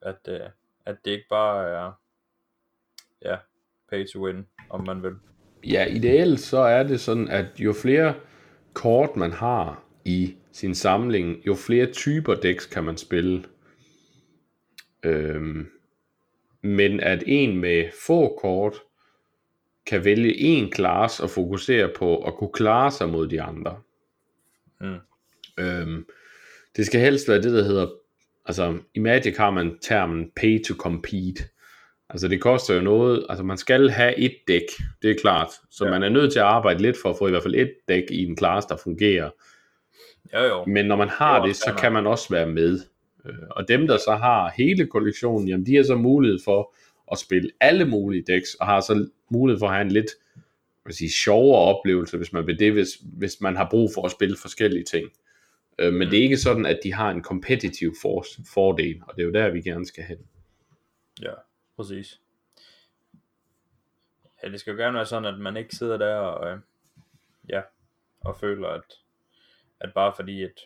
[0.00, 0.50] At, øh,
[0.86, 1.92] at det ikke bare er,
[3.22, 3.36] ja,
[3.90, 5.12] pay to win, om man vil.
[5.64, 8.14] Ja, ideelt så er det sådan, at jo flere
[8.72, 13.44] kort man har i sin samling, jo flere typer decks kan man spille.
[15.02, 15.70] Øhm,
[16.62, 18.74] men at en med få kort
[19.86, 23.80] kan vælge en class og fokusere på at kunne klare sig mod de andre.
[24.80, 24.98] Mm.
[25.58, 26.06] Øhm,
[26.76, 27.88] det skal helst være det, der hedder
[28.46, 31.44] altså i Magic har man termen pay to compete.
[32.10, 34.68] Altså det koster jo noget, altså man skal have et dæk,
[35.02, 35.48] det er klart.
[35.70, 35.90] Så ja.
[35.90, 38.04] man er nødt til at arbejde lidt for at få i hvert fald et dæk
[38.10, 39.30] i en class, der fungerer.
[40.34, 40.64] Jo, jo.
[40.64, 42.80] Men når man har det, det så kan man også være med.
[43.26, 46.74] Øh, og dem, der så har hele kollektionen, jamen de har så mulighed for
[47.12, 50.10] at spille alle mulige decks, og har så mulighed for at have en lidt
[50.84, 54.10] hvad sige, sjovere oplevelse, hvis man vil det, hvis, hvis man har brug for at
[54.10, 55.08] spille forskellige ting.
[55.78, 59.22] Øh, men det er ikke sådan, at de har en kompetitiv for, fordel, og det
[59.22, 60.18] er jo der, vi gerne skal hen.
[61.22, 61.32] Ja,
[61.76, 62.20] præcis.
[64.42, 66.58] Ja, det skal jo gerne være sådan, at man ikke sidder der og, øh,
[67.48, 67.62] ja,
[68.20, 68.94] og føler, at,
[69.80, 70.60] at bare fordi, at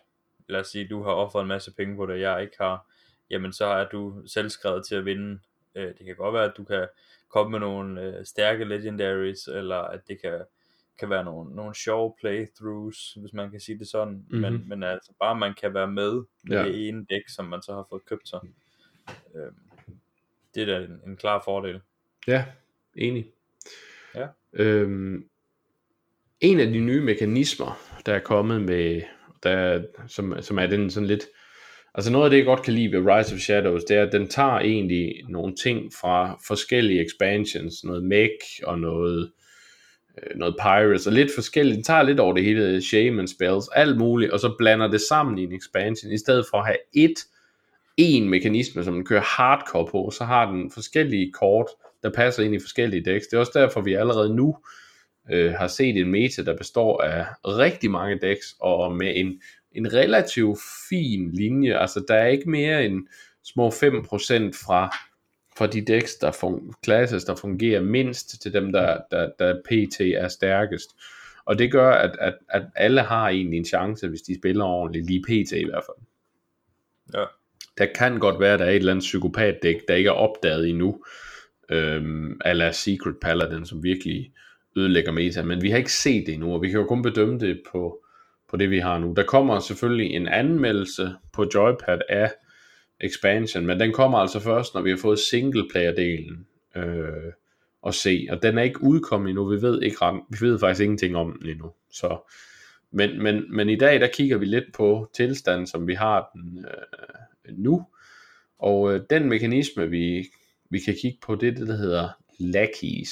[0.48, 2.86] lad os sige, du har offret en masse penge på det, jeg ikke har,
[3.30, 5.40] jamen så er du selvskrevet til at vinde.
[5.74, 6.88] Øh, det kan godt være, at du kan
[7.28, 10.44] komme med nogle øh, stærke legendaries, eller at det kan
[10.98, 14.40] kan være nogle, nogle sjove playthroughs, hvis man kan sige det sådan, mm-hmm.
[14.40, 16.12] men, men altså bare man kan være med
[16.44, 16.64] med ja.
[16.64, 18.40] det ene dæk, som man så har fået købt sig.
[19.08, 19.52] Øh,
[20.54, 21.80] det er da en, en klar fordel.
[22.26, 22.44] Ja,
[22.94, 23.26] enig.
[24.14, 24.26] Ja.
[24.52, 25.28] Øhm,
[26.40, 29.02] en af de nye mekanismer, der er kommet med,
[29.42, 31.24] der, som, som er den sådan lidt,
[31.94, 34.12] altså noget af det, jeg godt kan lide ved Rise of Shadows, det er, at
[34.12, 39.37] den tager egentlig nogle ting fra forskellige expansions, noget mech og noget øh,
[40.22, 41.76] Øh, noget Pirates og lidt forskelligt.
[41.76, 45.38] Den tager lidt over det hele, Shaman spells, alt muligt, og så blander det sammen
[45.38, 47.14] i en expansion, i stedet for at have et,
[47.96, 51.66] en mekanisme, som den kører hardcore på, så har den forskellige kort,
[52.02, 53.26] der passer ind i forskellige decks.
[53.26, 54.56] Det er også derfor, vi allerede nu
[55.32, 59.40] øh, har set en meta, der består af rigtig mange decks, og med en,
[59.72, 60.58] en relativt
[60.88, 61.78] fin linje.
[61.78, 63.06] Altså, der er ikke mere end
[63.44, 63.74] små 5%
[64.66, 64.96] fra
[65.58, 70.00] for de decks, der fun- classes, der fungerer mindst til dem, der, der, der PT
[70.00, 70.90] er stærkest.
[71.44, 75.06] Og det gør, at, at, at alle har egentlig en chance, hvis de spiller ordentligt,
[75.06, 76.06] lige PT i hvert fald.
[77.14, 77.24] Ja.
[77.78, 80.68] Der kan godt være, at der er et eller andet psykopat-dæk, der ikke er opdaget
[80.68, 81.04] endnu,
[81.70, 84.32] øhm, ala Secret Paladin, som virkelig
[84.76, 87.38] ødelægger meta, men vi har ikke set det endnu, og vi kan jo kun bedømme
[87.38, 88.04] det på,
[88.50, 89.14] på det, vi har nu.
[89.16, 92.32] Der kommer selvfølgelig en anmeldelse på Joypad af
[93.00, 96.46] expansion, men den kommer altså først, når vi har fået singleplayer-delen
[96.76, 97.32] øh,
[97.86, 99.96] at se, og den er ikke udkommet endnu, vi ved, ikke
[100.28, 102.18] vi ved faktisk ingenting om den endnu, så
[102.90, 106.64] men, men, men i dag, der kigger vi lidt på tilstanden, som vi har den
[106.64, 107.86] øh, nu,
[108.58, 110.26] og øh, den mekanisme, vi,
[110.70, 113.10] vi kan kigge på, det er det, der hedder lackeys.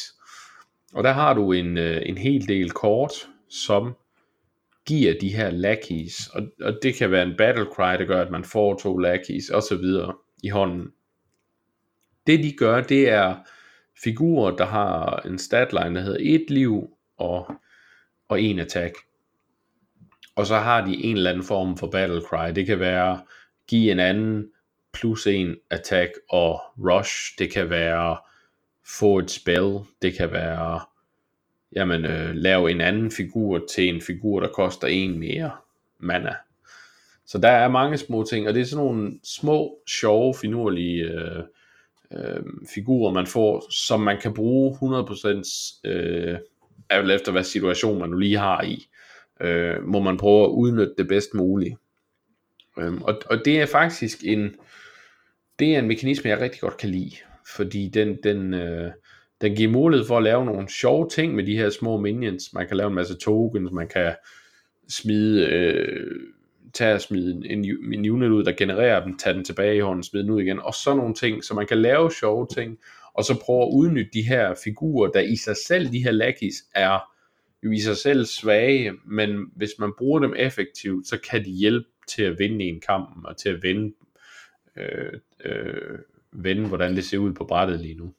[0.94, 3.12] Og der har du en, øh, en hel del kort,
[3.48, 3.94] som
[4.86, 8.30] giver de her lackeys, og, og det kan være en battle cry, der gør, at
[8.30, 10.88] man får to lackeys, og så videre i hånden.
[12.26, 13.36] Det de gør, det er
[14.02, 17.54] figurer, der har en statline, der hedder et liv og,
[18.28, 18.96] og en attack.
[20.36, 22.52] Og så har de en eller anden form for battle cry.
[22.54, 23.22] Det kan være
[23.68, 24.50] give en anden
[24.92, 27.38] plus en attack og rush.
[27.38, 28.16] Det kan være
[28.98, 29.78] få et spell.
[30.02, 30.80] Det kan være
[31.72, 35.50] jamen, øh, lave en anden figur til en figur, der koster en mere
[35.98, 36.34] mana.
[37.26, 41.42] Så der er mange små ting, og det er sådan nogle små, sjove, finurlige øh,
[42.12, 42.42] øh,
[42.74, 44.78] figurer, man får, som man kan bruge
[45.84, 46.38] 100% øh,
[46.90, 48.86] alt efter hvad situation man nu lige har i.
[49.40, 51.76] Øh, må man prøve at udnytte det bedst muligt.
[52.78, 54.54] Øh, og, og det er faktisk en,
[55.58, 57.16] det er en mekanisme, jeg rigtig godt kan lide,
[57.56, 58.92] fordi den, den, øh,
[59.40, 62.52] den giver mulighed for at lave nogle sjove ting med de her små minions.
[62.52, 64.14] Man kan lave en masse tokens, man kan
[64.88, 66.20] smide, øh,
[66.74, 70.02] tage og smide en, en unit ud, der genererer dem, tage den tilbage i hånden,
[70.02, 72.78] smide den ud igen, og sådan nogle ting, så man kan lave sjove ting,
[73.14, 76.54] og så prøve at udnytte de her figurer, der i sig selv, de her lackeys,
[76.74, 76.98] er
[77.62, 81.88] jo i sig selv svage, men hvis man bruger dem effektivt, så kan de hjælpe
[82.08, 83.94] til at vinde en kamp, og til at vende,
[84.76, 85.12] øh,
[85.44, 85.98] øh,
[86.32, 88.12] vende, hvordan det ser ud på brættet lige nu.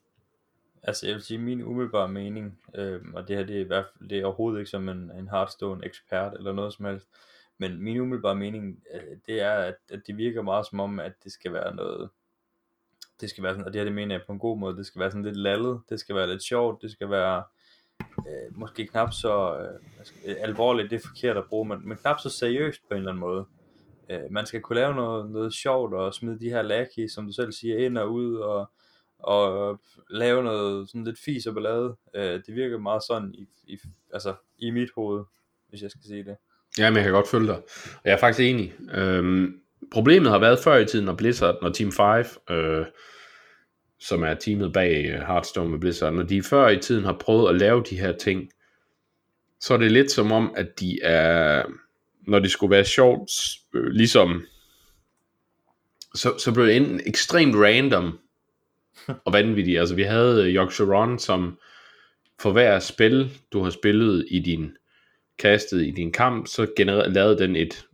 [0.82, 3.84] Altså jeg vil sige, min umiddelbare mening, øh, og det her det er, i hvert
[3.84, 7.08] fald, det er overhovedet ikke som en, en hardstone ekspert eller noget som helst,
[7.58, 11.12] men min umiddelbare mening, øh, det er, at, at det virker meget som om, at
[11.24, 12.10] det skal være noget,
[13.20, 14.86] det skal være sådan, og det her det mener jeg på en god måde, det
[14.86, 17.42] skal være sådan lidt lallet, det skal være lidt sjovt, det skal være
[18.00, 19.58] øh, måske knap så
[20.24, 23.10] øh, alvorligt, det er forkert at bruge, men, men knap så seriøst på en eller
[23.10, 23.46] anden måde.
[24.10, 27.32] Øh, man skal kunne lave noget, noget sjovt og smide de her lackey, som du
[27.32, 28.70] selv siger, ind og ud og
[29.18, 31.96] og lave noget sådan lidt fis og ballade.
[32.16, 33.78] Øh, det virker meget sådan i, i,
[34.12, 35.24] altså, i mit hoved,
[35.68, 36.36] hvis jeg skal sige det.
[36.78, 37.56] Ja, men jeg kan godt følge dig.
[37.94, 38.74] Og jeg er faktisk enig.
[38.94, 39.60] Øhm,
[39.92, 42.86] problemet har været før i tiden, når Blizzard, når Team 5, øh,
[44.00, 47.48] som er teamet bag øh, Hearthstone med Blizzard, når de før i tiden har prøvet
[47.48, 48.50] at lave de her ting,
[49.60, 51.62] så er det lidt som om, at de er,
[52.26, 53.30] når det skulle være sjovt,
[53.74, 54.46] øh, ligesom,
[56.14, 58.18] så, så blev det enten ekstremt random,
[59.24, 59.80] og vanvittige.
[59.80, 61.58] Altså vi havde øh, Yorkshire som
[62.40, 64.70] for hver spil, du har spillet i din
[65.38, 67.86] kastet i din kamp, så gener- lavede den et,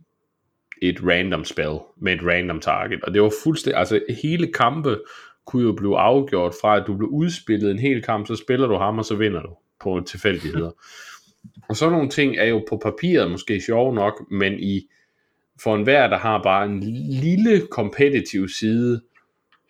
[0.81, 3.03] et random spell med et random target.
[3.03, 4.97] Og det var fuldstændig, altså hele kampe
[5.45, 8.75] kunne jo blive afgjort fra, at du blev udspillet en hel kamp, så spiller du
[8.75, 9.49] ham, og så vinder du
[9.79, 10.71] på tilfældigheder.
[11.69, 14.87] og sådan nogle ting er jo på papiret måske sjove nok, men i
[15.63, 16.79] for enhver, der har bare en
[17.21, 19.01] lille kompetitiv side,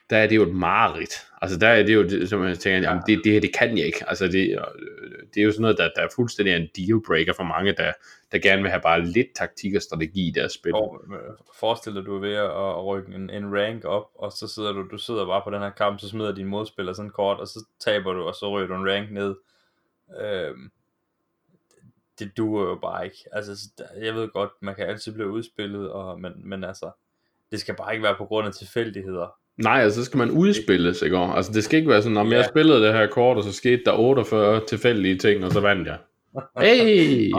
[0.10, 1.14] der er det jo et mareridt.
[1.42, 3.86] Altså der er det jo, som jeg tænker, jamen, det, det her, det kan jeg
[3.86, 4.10] ikke.
[4.10, 4.60] Altså det,
[5.34, 7.94] det er jo sådan noget, der, der er fuldstændig en dealbreaker for mange, der,
[8.32, 10.74] der gerne vil have bare lidt taktik og strategi i deres spil.
[10.74, 11.02] Og,
[11.60, 14.98] forestil dig, du ved at rykke en, en rank op, og så sidder du, du
[14.98, 18.14] sidder bare på den her kamp, så smider din modspiller sådan kort, og så taber
[18.14, 19.36] du, og så ryger du en rank ned.
[20.22, 20.72] Øhm,
[22.20, 23.18] det duer jo bare ikke.
[23.32, 26.92] Altså, jeg ved godt, man kan altid blive udspillet, og, men, men altså,
[27.52, 29.38] det skal bare ikke være på grund af tilfældigheder.
[29.58, 31.18] Nej, altså så skal man udspilles, ikke?
[31.18, 32.38] Altså det skal ikke være sådan, om ja.
[32.38, 35.88] jeg spillede det her kort, og så skete der 48 tilfældige ting, og så vandt
[35.88, 35.98] jeg.
[36.62, 37.32] Hey!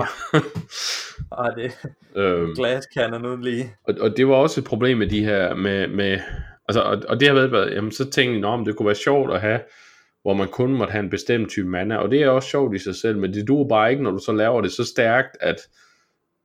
[1.33, 1.73] ah, det
[2.17, 3.75] øhm, glaskander nu lige.
[3.89, 6.19] Og, og det var også et problem med de her, med, med
[6.69, 9.35] altså, og, og det har været, jamen så tænkte jeg, om det kunne være sjovt
[9.35, 9.61] at have,
[10.23, 12.79] hvor man kun måtte have en bestemt type mana, og det er også sjovt i
[12.79, 15.57] sig selv, men det duer bare ikke, når du så laver det så stærkt, at,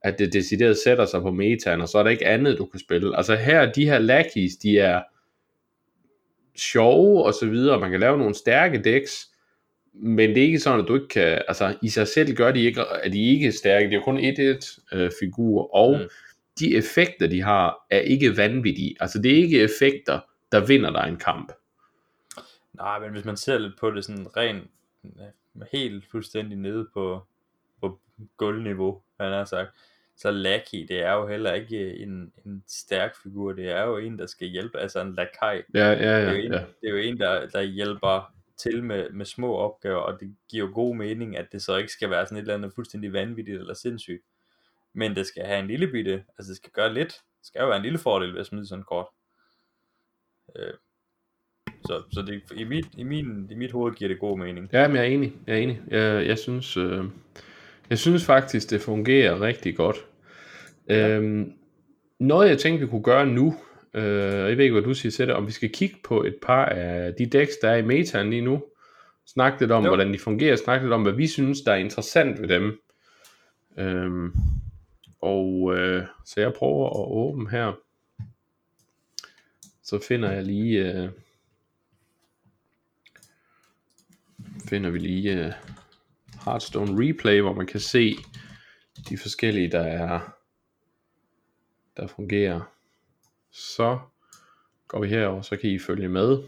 [0.02, 2.80] at det decideret sætter sig på metaen, og så er der ikke andet, du kan
[2.80, 3.16] spille.
[3.16, 5.02] Altså her, de her lackeys, de er,
[6.56, 9.28] sjove og så videre, man kan lave nogle stærke decks,
[9.92, 12.60] men det er ikke sådan, at du ikke kan, altså i sig selv gør de
[12.60, 16.08] ikke, at de ikke er stærke, det er kun et et øh, figur, og mm.
[16.58, 18.96] de effekter, de har, er ikke vanvittige.
[19.00, 20.20] Altså det er ikke effekter,
[20.52, 21.52] der vinder dig en kamp.
[22.72, 24.64] Nej, men hvis man ser lidt på det sådan rent,
[25.72, 27.26] helt fuldstændig nede på,
[27.80, 28.00] på
[28.36, 29.70] gulvniveau, han har sagt,
[30.16, 34.18] så Lucky, det er jo heller ikke en, en stærk figur, det er jo en,
[34.18, 35.62] der skal hjælpe, altså en lakai.
[35.74, 36.20] Ja, ja, ja.
[36.20, 36.58] Det er jo en, ja.
[36.58, 40.66] det er jo en der, der hjælper til med, med små opgaver, og det giver
[40.66, 43.58] jo god mening, at det så ikke skal være sådan et eller andet fuldstændig vanvittigt
[43.58, 44.22] eller sindssygt.
[44.92, 47.66] Men det skal have en lille bitte, altså det skal gøre lidt, det skal jo
[47.66, 49.06] være en lille fordel ved at smide sådan kort.
[50.56, 50.74] Øh,
[51.86, 54.68] så så det, i, mit, i, min, i mit hoved giver det god mening.
[54.72, 55.32] Ja, men jeg er enig.
[55.46, 55.82] Jeg er enig.
[55.88, 57.04] Jeg, jeg synes, øh,
[57.92, 59.96] jeg synes faktisk, det fungerer rigtig godt.
[60.88, 61.08] Ja.
[61.08, 61.52] Øhm,
[62.18, 63.56] noget jeg tænkte, vi kunne gøre nu,
[63.94, 66.36] øh, jeg ved ikke, hvad du siger til det, om vi skal kigge på et
[66.42, 68.64] par af de decks, der er i metaen lige nu.
[69.26, 69.88] Snakke lidt om, jo.
[69.88, 70.56] hvordan de fungerer.
[70.56, 72.80] Snakke lidt om, hvad vi synes, der er interessant ved dem.
[73.78, 74.32] Øhm,
[75.20, 77.72] og øh, så jeg prøver at åbne her.
[79.82, 80.92] Så finder jeg lige...
[80.92, 81.08] Øh,
[84.68, 85.52] finder vi lige uh,
[86.44, 88.14] Hearthstone Replay, hvor man kan se
[89.08, 90.20] de forskellige, der er
[91.96, 92.60] der fungerer.
[93.50, 93.98] Så
[94.88, 96.38] går vi herover, så kan I følge med.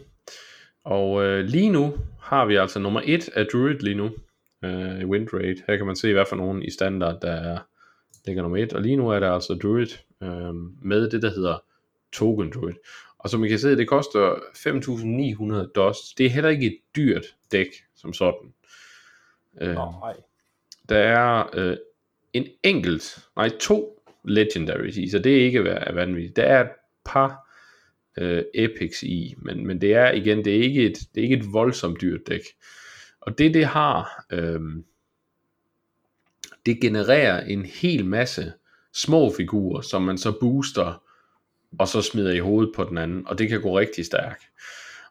[0.83, 4.11] Og øh, lige nu har vi altså nummer 1 af Druid lige nu
[4.63, 5.63] øh, i Windrate.
[5.67, 7.59] Her kan man se, hvad for nogen i standard, der er,
[8.25, 8.73] ligger nummer 1.
[8.73, 9.87] Og lige nu er der altså Druid
[10.23, 11.63] øh, med det, der hedder
[12.13, 12.75] Token Druid.
[13.17, 14.35] Og som I kan se, det koster
[15.65, 16.17] 5.900 dust.
[16.17, 18.53] Det er heller ikke et dyrt dæk som sådan.
[19.61, 20.13] Øh, nej.
[20.89, 21.77] Der er øh,
[22.33, 26.35] en enkelt, nej to legendaries i, så det er ikke vanvittigt.
[26.35, 26.69] Der er et
[27.05, 27.45] par
[28.17, 31.35] øh, epics i, men, men det er igen, det er ikke et, det er ikke
[31.35, 32.41] et voldsomt dyrt dæk.
[33.21, 34.61] Og det det har, øh,
[36.65, 38.53] det genererer en hel masse
[38.93, 41.03] små figurer, som man så booster,
[41.79, 44.43] og så smider i hovedet på den anden, og det kan gå rigtig stærkt.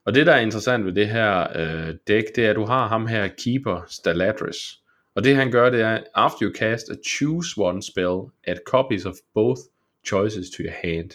[0.04, 2.88] Og det der er interessant ved det her øh, dæk, det er at du har
[2.88, 4.80] ham her Keeper Staladris.
[5.14, 9.04] Og det han gør, det er, after you cast a choose one spell, add copies
[9.04, 9.60] of both
[10.06, 11.10] choices to your hand.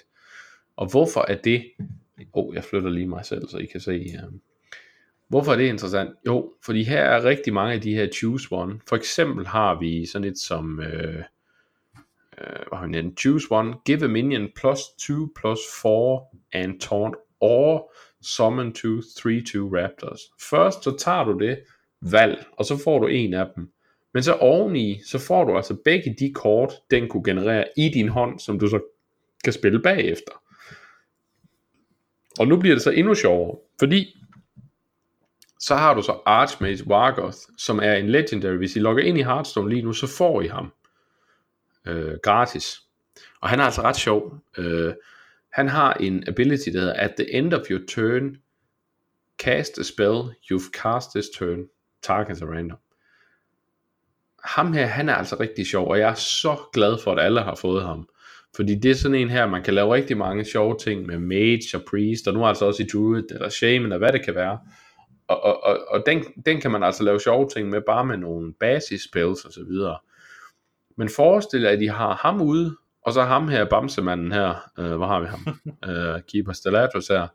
[0.75, 1.71] Og hvorfor er det,
[2.33, 4.31] oh, jeg flytter lige mig selv, så I kan se, øh,
[5.27, 6.09] hvorfor er det interessant?
[6.25, 8.79] Jo, fordi her er rigtig mange af de her choose one.
[8.89, 11.23] For eksempel har vi sådan et som, øh,
[12.37, 16.21] øh, hvad har vi choose one, give a minion plus 2 plus 4
[16.53, 19.01] and taunt or Summon 2, 3-2
[19.77, 20.21] Raptors.
[20.49, 21.59] Først så tager du det
[22.01, 23.71] valg, og så får du en af dem.
[24.13, 28.09] Men så oveni, så får du altså begge de kort, den kunne generere i din
[28.09, 28.79] hånd, som du så
[29.43, 30.31] kan spille bagefter.
[32.39, 34.15] Og nu bliver det så endnu sjovere, fordi
[35.59, 38.57] så har du så Archmage Wargoth, som er en legendary.
[38.57, 40.73] Hvis I logger ind i Hearthstone lige nu, så får I ham
[41.87, 42.81] øh, gratis.
[43.41, 44.33] Og han er altså ret sjov.
[44.57, 44.93] Øh,
[45.53, 48.37] han har en ability, der hedder, at the end of your turn,
[49.39, 50.21] cast a spell
[50.51, 51.65] you've cast this turn,
[52.01, 52.77] targets a random.
[54.43, 57.41] Ham her, han er altså rigtig sjov, og jeg er så glad for, at alle
[57.41, 58.09] har fået ham.
[58.55, 61.77] Fordi det er sådan en her, man kan lave rigtig mange sjove ting med mage
[61.77, 64.59] og priest, og nu altså også i druid, eller shaman, eller hvad det kan være.
[65.27, 68.17] Og, og, og, og den, den kan man altså lave sjove ting med, bare med
[68.17, 69.97] nogle basis spells og så videre.
[70.97, 74.95] Men forestil jer, at I har ham ude, og så ham her, Bamsemanden her, øh,
[74.95, 75.59] hvor har vi ham?
[75.89, 77.27] øh, Keeper Stellatus her.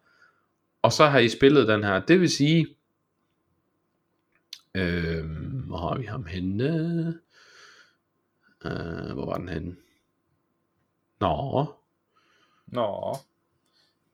[0.83, 2.01] Og så har I spillet den her.
[2.01, 2.67] Det vil sige,
[4.75, 5.25] øh,
[5.67, 6.69] hvor har vi ham henne?
[8.65, 9.77] Øh, hvor var den henne?
[11.21, 11.67] Nå.
[12.67, 13.17] Nå.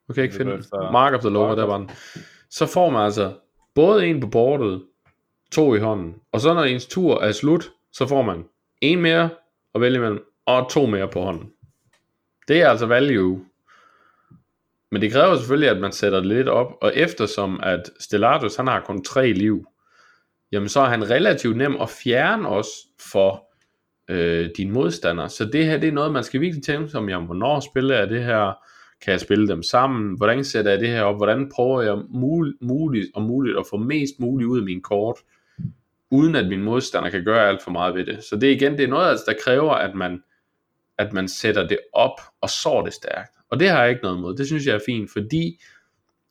[0.08, 1.90] Okay, ikke finde Mark of the Lower, der var den.
[2.50, 3.34] Så får man altså
[3.74, 4.82] både en på bordet,
[5.52, 8.44] to i hånden, og så når ens tur er slut, så får man
[8.80, 9.30] en mere
[9.74, 11.50] at vælge imellem, og to mere på hånden.
[12.48, 13.44] Det er altså value.
[14.90, 18.66] Men det kræver selvfølgelig, at man sætter det lidt op, og eftersom at Stellatus, han
[18.66, 19.66] har kun tre liv,
[20.52, 22.68] jamen så er han relativt nem at fjerne os
[23.12, 23.44] for
[24.10, 25.28] øh, din modstander.
[25.28, 28.08] Så det her, det er noget, man skal virkelig tænke som, jamen, hvornår spiller jeg
[28.08, 28.52] det her?
[29.04, 30.16] Kan jeg spille dem sammen?
[30.16, 31.16] Hvordan sætter jeg det her op?
[31.16, 35.16] Hvordan prøver jeg mul- muligt og muligt at få mest muligt ud af min kort,
[36.10, 38.24] uden at min modstander kan gøre alt for meget ved det?
[38.24, 40.22] Så det igen, det er noget, altså, der kræver, at man
[41.00, 43.30] at man sætter det op, og sår det stærkt.
[43.50, 44.36] Og det har jeg ikke noget imod.
[44.36, 45.60] Det synes jeg er fint, fordi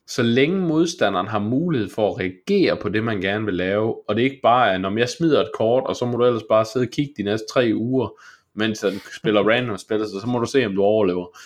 [0.08, 4.16] så længe modstanderen har mulighed for at reagere på det, man gerne vil lave, og
[4.16, 6.66] det ikke bare er, når jeg smider et kort, og så må du ellers bare
[6.66, 8.10] sidde og kigge de næste tre uger,
[8.54, 11.38] mens den spiller random spiller, så, så må du se, om du overlever.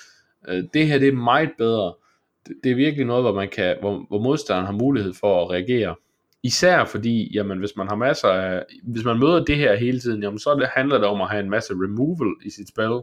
[0.47, 1.93] Øh, det her, det er meget bedre.
[2.63, 5.95] Det er virkelig noget, hvor, man kan, hvor, hvor modstanderen har mulighed for at reagere.
[6.43, 10.23] Især fordi, jamen, hvis man har masser af, hvis man møder det her hele tiden,
[10.23, 13.01] jamen, så det, handler det om at have en masse removal i sit spil.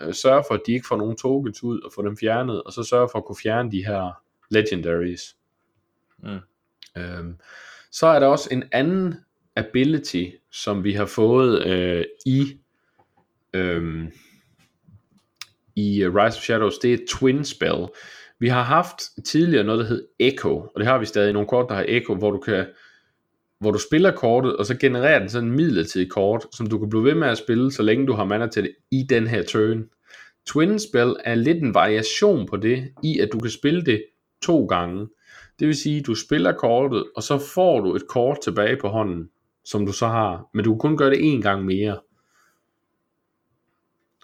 [0.00, 2.72] Øh, sørge for, at de ikke får nogen tokens ud og få dem fjernet, og
[2.72, 5.36] så sørge for at kunne fjerne de her legendaries.
[6.18, 6.38] Mm.
[6.96, 7.36] Øhm,
[7.90, 9.14] så er der også en anden
[9.56, 12.58] ability, som vi har fået øh, i
[13.54, 14.08] øh,
[15.76, 17.86] i Rise of Shadows, det er twin spell.
[18.38, 21.66] Vi har haft tidligere noget, der hed Echo, og det har vi stadig nogle kort,
[21.68, 22.66] der har Echo, hvor du kan
[23.60, 26.90] hvor du spiller kortet, og så genererer den sådan en midlertidig kort, som du kan
[26.90, 29.42] blive ved med at spille, så længe du har mana til det i den her
[29.42, 29.88] turn.
[30.46, 34.04] Twin Spell er lidt en variation på det, i at du kan spille det
[34.42, 35.08] to gange.
[35.58, 39.28] Det vil sige, du spiller kortet, og så får du et kort tilbage på hånden,
[39.64, 40.48] som du så har.
[40.54, 42.00] Men du kan kun gøre det en gang mere.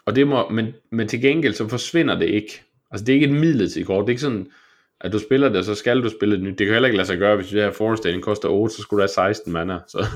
[0.07, 2.63] Og det må, men, men til gengæld så forsvinder det ikke.
[2.91, 4.03] Altså det er ikke et midlertidigt kort.
[4.03, 4.47] Det er ikke sådan,
[5.01, 6.59] at du spiller det, så skal du spille det nyt.
[6.59, 8.99] Det kan heller ikke lade sig gøre, hvis det her forestillingen koster 8, så skulle
[8.99, 9.79] du have 16 mana.
[9.89, 10.07] Så.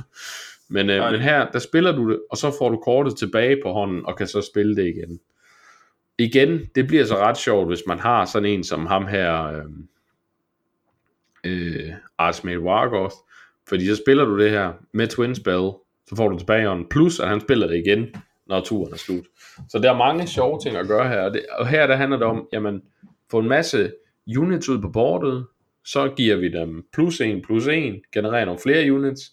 [0.68, 3.72] Men, øh, men her, der spiller du det, og så får du kortet tilbage på
[3.72, 5.20] hånden, og kan så spille det igen.
[6.18, 9.64] Igen, det bliver så ret sjovt, hvis man har sådan en som ham her, øh,
[11.44, 13.14] øh, Archmate Wargoth,
[13.68, 15.70] fordi så spiller du det her med Twin Spell,
[16.08, 18.14] så får du tilbage hånden, plus at han spiller det igen,
[18.46, 19.24] når turen er slut.
[19.68, 22.18] Så der er mange sjove ting at gøre her, og, det, og her der handler
[22.18, 22.82] det om, jamen,
[23.30, 23.92] få en masse
[24.38, 25.46] units ud på bordet,
[25.84, 29.32] så giver vi dem plus 1 plus 1, genererer nogle flere units,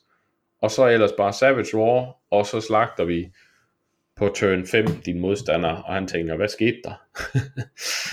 [0.61, 3.32] og så ellers bare Savage War, og så slagter vi
[4.15, 6.93] på turn 5 din modstander, og han tænker, hvad skete der?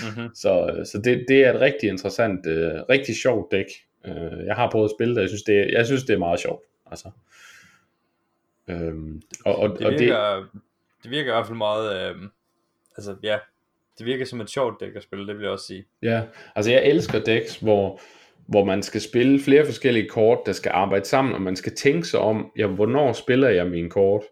[0.03, 0.29] mm-hmm.
[0.41, 2.53] Så, så det, det er et rigtig interessant, uh,
[2.89, 3.65] rigtig sjovt dæk.
[4.07, 6.39] Uh, jeg har prøvet at spille det, jeg synes det, jeg synes, det er meget
[6.39, 6.63] sjovt.
[6.91, 7.11] Altså.
[8.69, 10.61] Øhm, og, og, det, virker, og det,
[11.03, 12.15] det virker i hvert fald meget, øh,
[12.97, 13.37] altså ja,
[13.97, 15.85] det virker som et sjovt dæk at spille, det vil jeg også sige.
[16.03, 16.23] Ja,
[16.55, 18.01] altså jeg elsker decks, hvor,
[18.47, 22.07] hvor man skal spille flere forskellige kort, der skal arbejde sammen, og man skal tænke
[22.07, 24.23] sig om, ja, hvornår spiller jeg mine kort?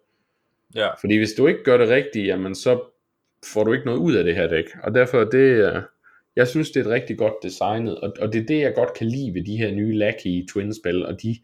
[0.75, 0.89] Ja.
[0.93, 2.81] Fordi hvis du ikke gør det rigtigt, jamen så
[3.53, 4.65] får du ikke noget ud af det her dæk.
[4.83, 5.83] Og derfor er det,
[6.35, 8.93] jeg synes det er et rigtig godt designet, og, og det er det jeg godt
[8.93, 11.35] kan lide ved de her nye Lucky Twin spil, og de,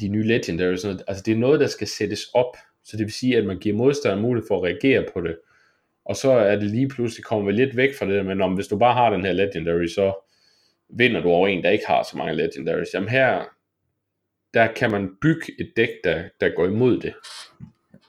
[0.00, 1.02] de nye noget.
[1.08, 2.56] altså det er noget der skal sættes op,
[2.88, 5.38] så det vil sige at man giver modstanderen mulighed for at reagere på det,
[6.04, 8.78] og så er det lige pludselig kommet lidt væk fra det, men om hvis du
[8.78, 10.24] bare har den her Legendary, så
[10.88, 12.94] vinder du over en, der ikke har så mange Legendaries.
[12.94, 13.44] Jamen her,
[14.54, 17.14] der kan man bygge et dæk, der, der går imod det.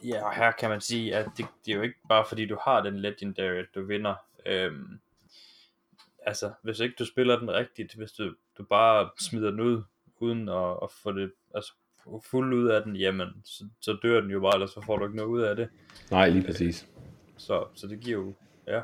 [0.04, 2.58] Ja, og her kan man sige, at det, det er jo ikke bare fordi du
[2.64, 4.16] har den Legendary, at du vinder.
[4.46, 5.00] Øhm,
[6.26, 9.84] altså, hvis ikke du spiller den rigtigt, hvis du, du bare smider den ud,
[10.20, 11.74] uden at, at få det altså,
[12.32, 15.06] fuld ud af den, jamen, så, så dør den jo bare, eller så får du
[15.06, 15.70] ikke noget ud af det.
[16.12, 16.88] Nej, lige præcis.
[17.38, 18.34] Så, så det giver jo,
[18.68, 18.82] ja.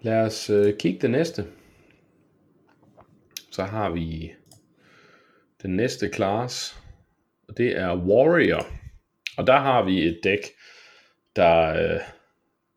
[0.00, 1.46] Lad os øh, kigge det næste.
[3.50, 4.32] Så har vi
[5.62, 6.82] den næste class,
[7.48, 8.66] og det er Warrior.
[9.38, 10.46] Og der har vi et dæk,
[11.36, 12.00] der, øh,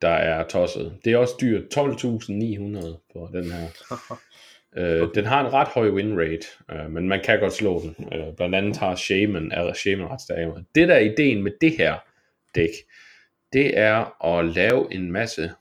[0.02, 1.00] der er tosset.
[1.06, 3.68] Det er også dyrt, 12.900 for den her.
[4.78, 8.08] Øh, den har en ret høj win rate, øh, men man kan godt slå den.
[8.14, 10.48] Øh, blandt andet har Shaman, er Shaman ret stærk.
[10.76, 11.96] Det der er ideen med det her
[12.56, 12.70] dæk,
[13.54, 15.52] det er at lave en masse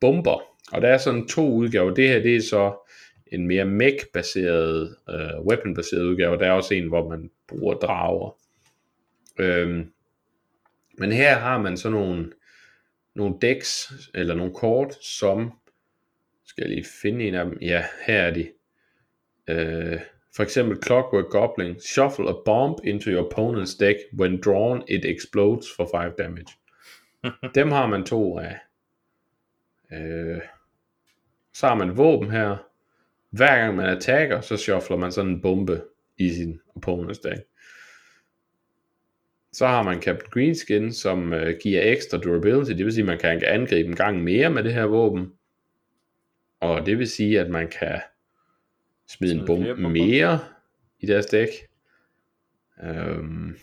[0.00, 0.42] bomber.
[0.72, 1.94] Og der er sådan to udgaver.
[1.94, 2.88] Det her det er så
[3.26, 6.38] en mere mech-baseret, øh, weapon-baseret udgave.
[6.38, 8.36] Der er også en, hvor man bruger drager.
[9.38, 9.92] Øhm,
[10.98, 12.32] men her har man så nogle,
[13.14, 15.52] nogle decks, eller nogle kort, som,
[16.52, 18.48] skal jeg lige finde en af dem, ja, her er de.
[19.48, 20.00] Øh,
[20.36, 25.66] for eksempel Clockwork Goblin, shuffle a bomb into your opponent's deck, when drawn it explodes
[25.76, 26.52] for 5 damage.
[27.54, 28.58] Dem har man to af.
[29.92, 30.40] Øh,
[31.52, 32.56] så har man våben her.
[33.30, 35.82] Hver gang man attacker, så shuffler man sådan en bombe
[36.18, 37.46] i sin opponent's deck.
[39.52, 43.18] Så har man Captain Greenskin, som øh, giver ekstra durability, det vil sige, at man
[43.18, 45.32] kan angribe en gang mere med det her våben.
[46.62, 48.00] Og det vil sige, at man kan
[49.08, 50.40] smide en bombe mere
[51.00, 51.48] i deres dæk.
[52.82, 53.56] Øhm.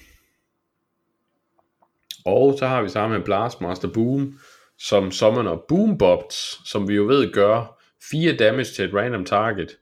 [2.25, 4.39] Og så har vi sammen med Blastmaster Boom,
[4.77, 7.81] som summoner Boombots, som vi jo ved gør
[8.11, 9.77] 4 damage til et random target,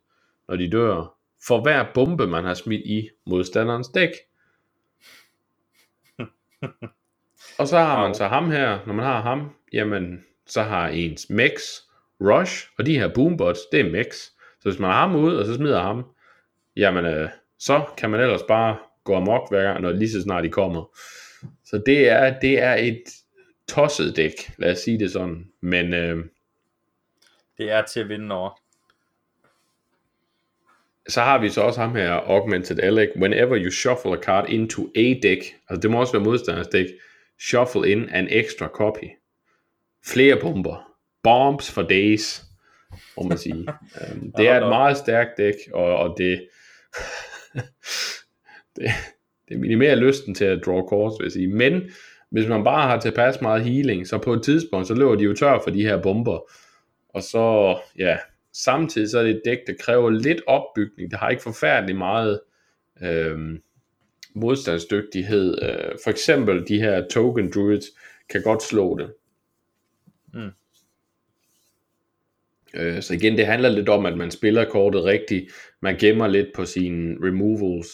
[0.47, 4.09] når de dør, for hver bombe man har smidt i modstanderens dæk.
[7.59, 11.29] og så har man så ham her, når man har ham, jamen så har ens
[11.29, 11.51] Mex
[12.21, 14.15] Rush, og de her Boombots, det er Mex.
[14.59, 16.05] Så hvis man har ham ud, og så smider ham,
[16.75, 20.43] jamen øh, så kan man ellers bare gå amok hver gang, når lige så snart
[20.43, 20.97] de kommer.
[21.65, 23.03] Så det er, det er et
[23.67, 25.47] tosset dæk, lad os sige det sådan.
[25.61, 26.25] Men øh,
[27.57, 28.59] det er til at vinde over.
[31.09, 33.09] Så har vi så også ham her, Augmented Alec.
[33.15, 36.85] Whenever you shuffle a card into a deck, altså det må også være modstanders dæk,
[37.39, 39.05] shuffle in an extra copy.
[40.05, 40.86] Flere bomber.
[41.27, 42.43] Bombs for days,
[43.17, 43.67] må man sige.
[44.01, 46.47] um, det er et meget stærkt dæk, og, og det,
[48.75, 48.89] det,
[49.49, 51.47] det minimerer lysten til at draw cards, vil jeg sige.
[51.47, 51.81] Men
[52.29, 55.33] hvis man bare har tilpas meget healing, så på et tidspunkt, så løber de jo
[55.33, 56.51] tør for de her bomber.
[57.09, 58.17] Og så, ja,
[58.53, 61.11] samtidig så er det et dæk, der kræver lidt opbygning.
[61.11, 62.39] Det har ikke forfærdelig meget
[63.01, 63.59] øh,
[64.35, 65.57] modstandsdygtighed.
[65.63, 67.85] Øh, for eksempel de her token druids
[68.29, 69.13] kan godt slå det.
[70.33, 70.51] Mm.
[72.73, 75.51] Øh, så igen, det handler lidt om, at man spiller kortet rigtigt.
[75.81, 77.87] Man gemmer lidt på sine removals,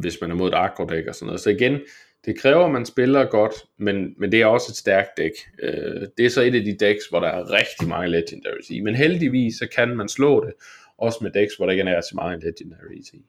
[0.00, 1.40] hvis man er mod et aggro deck og sådan noget.
[1.40, 1.80] Så igen,
[2.24, 5.32] det kræver, at man spiller godt, men, men det er også et stærkt dæk.
[5.62, 8.80] Øh, det er så et af de decks, hvor der er rigtig mange legendaries i.
[8.80, 10.52] Men heldigvis, så kan man slå det,
[10.98, 13.24] også med decks, hvor der ikke er så mange legendaries i.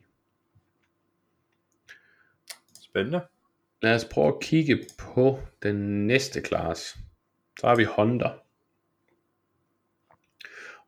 [2.81, 3.21] Spændende.
[3.81, 6.97] Lad os prøve at kigge på den næste klasse.
[7.59, 8.29] Så har vi Honda.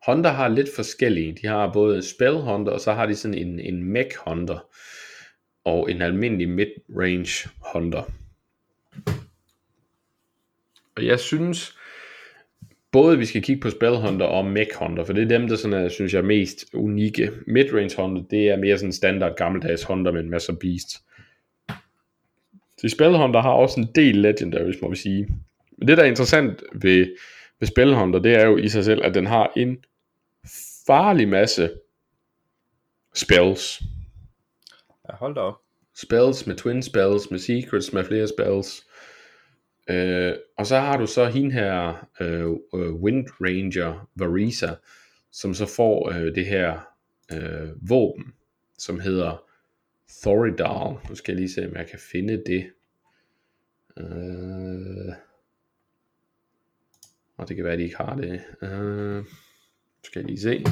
[0.06, 1.38] Honda har lidt forskellige.
[1.42, 4.54] De har både Spell Honda, og så har de sådan en, en Mech Honda
[5.64, 8.02] og en almindelig mid-range Honda.
[10.96, 11.76] Og jeg synes,
[12.92, 15.56] både vi skal kigge på Spell Hunter og Mech Hunter, for det er dem, der
[15.56, 17.30] sådan er, synes jeg er mest unikke.
[17.46, 21.02] Midrange Hunter, det er mere sådan standard gammeldags Hunter med en masse beasts.
[22.78, 25.28] Så Spell Hunter har også en del legendaries, må vi sige.
[25.78, 27.06] Men det, der er interessant ved,
[27.60, 29.78] ved Spell Hunter, det er jo i sig selv, at den har en
[30.86, 31.70] farlig masse
[33.14, 33.82] spells.
[35.08, 35.56] Ja, hold da op.
[35.94, 38.86] Spells med twin spells, med secrets, med flere spells.
[39.90, 44.74] Øh, og så har du så hende her, øh, øh, Wind Ranger Varisa,
[45.32, 46.80] som så får øh, det her
[47.32, 48.34] øh, våben,
[48.78, 49.44] som hedder
[50.22, 51.08] Thoridal.
[51.08, 52.72] Nu skal jeg lige se, om jeg kan finde det.
[53.96, 55.14] Øh,
[57.36, 58.42] og det kan være, at de ikke har det.
[58.62, 59.24] Øh,
[60.02, 60.64] skal jeg lige se,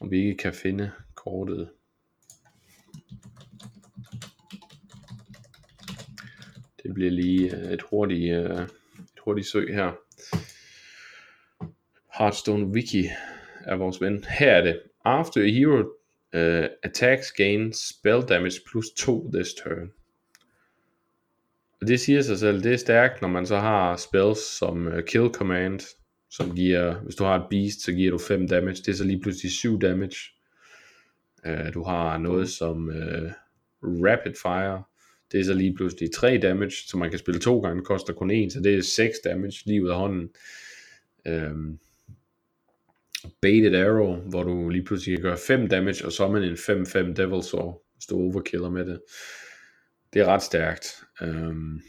[0.00, 1.70] om vi ikke kan finde kortet.
[6.82, 8.62] Det bliver lige øh, et hurtigt, øh,
[8.98, 9.92] et hurtigt søg her.
[12.18, 13.04] Hearthstone Wiki
[13.64, 14.24] er vores ven.
[14.24, 14.80] Her er det.
[15.04, 15.78] After a hero
[16.34, 19.92] uh, attacks gain spell damage plus 2 this turn.
[21.80, 25.02] Og det siger sig selv, det er stærkt, når man så har spells som uh,
[25.06, 25.80] Kill Command,
[26.30, 29.04] som giver, hvis du har et beast, så giver du 5 damage, det er så
[29.04, 30.16] lige pludselig 7 damage.
[31.48, 33.30] Uh, du har noget som uh,
[33.82, 34.82] Rapid Fire,
[35.32, 38.30] det er så lige pludselig 3 damage, så man kan spille to gange, koster kun
[38.30, 40.28] 1, så det er 6 damage lige ud af hånden.
[41.26, 41.78] Øhm,
[43.42, 46.54] Baited Arrow, hvor du lige pludselig kan gøre 5 damage, og så er man en
[46.54, 49.00] 5-5 Devil Saw, hvis du overkiller med det.
[50.12, 51.02] Det er ret stærkt.
[51.22, 51.80] Øhm,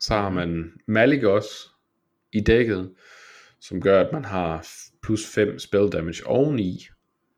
[0.00, 1.68] så har man Malik også
[2.32, 2.94] i dækket,
[3.60, 4.66] som gør, at man har
[5.02, 6.86] plus 5 spell damage oveni.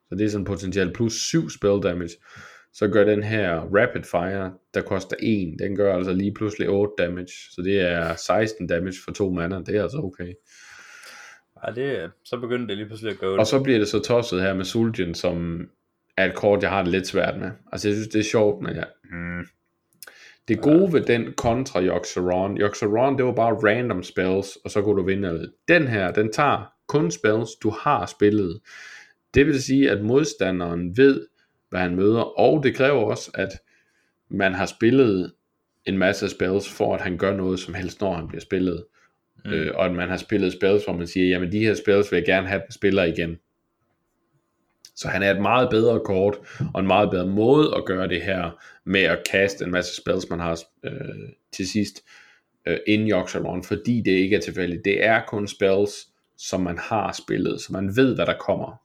[0.09, 2.15] Så det er sådan potentielt plus 7 spell damage
[2.79, 6.93] så gør den her Rapid Fire, der koster 1, den gør altså lige pludselig 8
[6.99, 10.33] damage, så det er 16 damage for to mander, det er altså okay.
[11.67, 13.37] Ja, det, så begynder det lige pludselig at gå.
[13.37, 15.69] Og så bliver det så tosset her med Sulgen, som
[16.17, 17.51] er et kort, jeg har det lidt svært med.
[17.73, 18.87] Altså jeg synes, det er sjovt, men jeg...
[19.13, 19.47] Mm.
[20.49, 24.97] Det gode ved den kontra Yoxaron, Yoxaron, det var bare random spells, og så kunne
[24.97, 25.53] du vinde.
[25.69, 28.61] Den her, den tager kun spells, du har spillet.
[29.35, 31.27] Det vil sige, at modstanderen ved,
[31.71, 33.49] hvad han møder, og det kræver også, at
[34.31, 35.33] man har spillet
[35.85, 38.85] en masse spells, for at han gør noget som helst, når han bliver spillet.
[39.45, 39.51] Mm.
[39.51, 42.19] Øh, og at man har spillet spells, hvor man siger, jamen de her spells vil
[42.19, 43.39] jeg gerne have, den spiller igen.
[44.99, 46.39] Så han er et meget bedre kort,
[46.75, 48.51] og en meget bedre måde at gøre det her,
[48.85, 52.05] med at kaste en masse spells, man har øh, til sidst,
[52.67, 54.85] øh, in Yoxaron, fordi det ikke er tilfældigt.
[54.85, 58.83] Det er kun spells, som man har spillet, så man ved, hvad der kommer.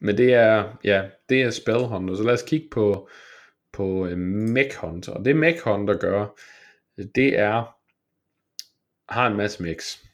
[0.00, 3.08] Men det er, ja, det er Spell Hunter, så lad os kigge på,
[3.72, 5.12] på øh, Mech Hunter.
[5.12, 6.26] Og det Mech Hunter gør,
[7.14, 7.76] det er,
[9.12, 10.04] har en masse mechs.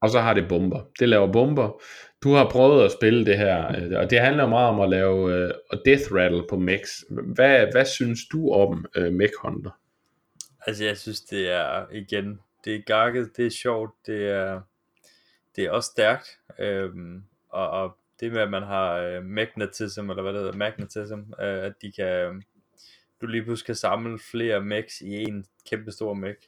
[0.00, 0.80] Og så har det bomber.
[0.98, 1.82] Det laver bomber.
[2.24, 5.24] Du har prøvet at spille det her, øh, og det handler meget om at lave
[5.24, 7.02] uh, death rattle på Max.
[7.10, 9.70] Hvad, hvad synes du om øh, uh, Mech Hunter?
[10.66, 14.60] Altså jeg synes det er, igen, det er gakket, det er sjovt, det er,
[15.56, 20.22] det er også stærkt, øhm, og, og det med, at man har øh, magnetism, eller
[20.22, 22.34] hvad det hedder, magnetism, øh, at de kan, øh,
[23.20, 26.38] du lige pludselig kan samle flere mechs i en kæmpe stor mech.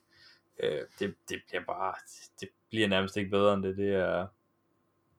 [0.62, 1.95] Øh, det, det bliver bare,
[2.41, 3.77] det bliver nærmest ikke bedre end det.
[3.77, 4.27] Det er,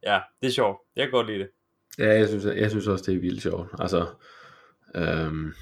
[0.04, 0.78] ja, det er sjovt.
[0.96, 1.50] Jeg kan godt lide det.
[2.00, 3.70] Ja, jeg synes, jeg synes også, det er vildt sjovt.
[3.80, 4.06] Altså,
[4.96, 5.54] øhm...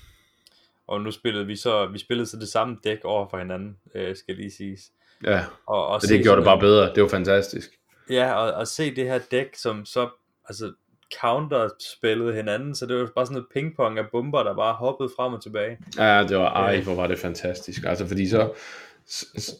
[0.88, 4.15] Og nu spillede vi så, vi spillede så det samme dæk over for hinanden, øh,
[4.15, 4.81] skal lige siges.
[5.23, 6.93] Ja, og, og det gjorde det bare bedre.
[6.95, 7.69] Det var fantastisk.
[8.09, 10.09] Ja, og, og se det her dæk, som så
[10.49, 10.73] altså
[11.21, 15.33] counterspillede hinanden, så det var bare sådan noget pingpong af bomber, der bare hoppede frem
[15.33, 15.77] og tilbage.
[15.97, 17.83] Ja, det var, ej, hvor var det fantastisk.
[17.86, 18.53] Altså, fordi så,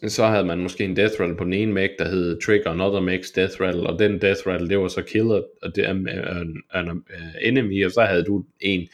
[0.08, 3.00] så havde man måske en death rattle på den ene mech, der hed Trigger Another
[3.00, 6.06] Mech's Death Rattle, og den death rattle, det var så Killer og det, um,
[6.72, 7.04] an
[7.42, 8.88] Enemy, og så havde du en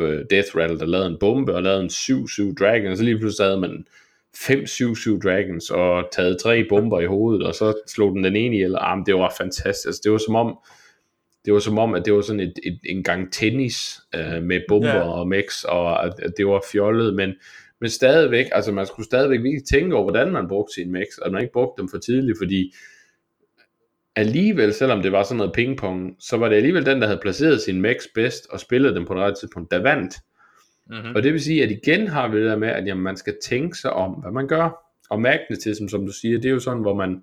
[0.00, 3.18] uh, death rattle, der lavede en bombe, og lavede en 7-7 dragon, og så lige
[3.18, 3.86] pludselig havde man
[4.36, 8.76] 5-7-7 Dragons og taget tre bomber i hovedet, og så slog den den ene ihjel.
[8.78, 9.86] Ah, det var fantastisk.
[9.86, 10.58] Altså, det var som om,
[11.44, 14.60] det var som om, at det var sådan et, et, en gang tennis øh, med
[14.68, 15.18] bomber yeah.
[15.18, 17.34] og mix, og at, at det var fjollet, men,
[17.80, 21.32] men stadigvæk, altså man skulle stadigvæk virkelig tænke over, hvordan man brugte sin mix, og
[21.32, 22.74] man ikke brugte dem for tidligt, fordi
[24.16, 27.60] alligevel, selvom det var sådan noget pingpong, så var det alligevel den, der havde placeret
[27.60, 30.14] sin mix bedst, og spillet dem på det rette tidspunkt, der vandt.
[30.90, 31.14] Mm-hmm.
[31.14, 33.36] Og det vil sige, at igen har vi det der med, at jamen, man skal
[33.42, 34.70] tænke sig om, hvad man gør.
[35.10, 37.22] Og magnetism, som du siger, det er jo sådan, hvor man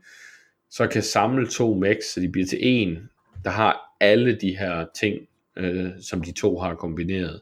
[0.70, 3.10] så kan samle to max, så de bliver til en,
[3.44, 5.28] der har alle de her ting,
[5.58, 7.42] øh, som de to har kombineret.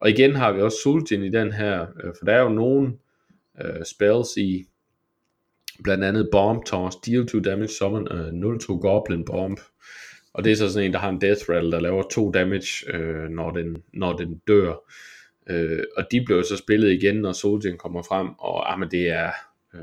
[0.00, 2.92] Og igen har vi også Sultan i den her, øh, for der er jo nogle
[3.64, 4.66] øh, spells i,
[5.84, 9.60] blandt andet Bomb Toss, deal 2 damage, summon øh, 0-2 Goblin Bomb,
[10.34, 12.94] og det er så sådan en, der har en death rattle, der laver 2 damage,
[12.94, 14.74] øh, når, den, når den dør.
[15.46, 19.08] Øh, og de blev så spillet igen, når Sultan kommer frem, og ah, men det
[19.08, 19.30] er...
[19.74, 19.80] Øh,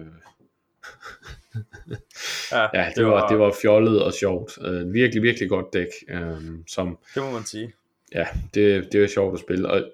[2.52, 4.58] ja, ja det, det, var, var, det var fjollet og sjovt.
[4.58, 5.88] Uh, virkelig, virkelig godt dæk.
[6.14, 7.74] Uh, som, det må man sige.
[8.14, 9.70] Ja, det, det er sjovt at spille.
[9.70, 9.92] Og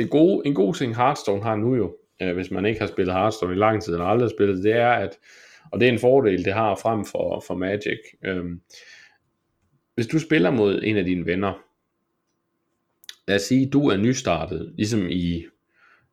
[0.00, 3.14] det gode, en god ting Hearthstone har nu jo, øh, hvis man ikke har spillet
[3.14, 5.18] Hearthstone i lang tid, eller aldrig har spillet, det er, at,
[5.72, 7.98] og det er en fordel, det har frem for, for Magic.
[8.24, 8.44] øh,
[9.94, 11.52] hvis du spiller mod en af dine venner,
[13.28, 15.44] lad os sige, du er nystartet, ligesom i,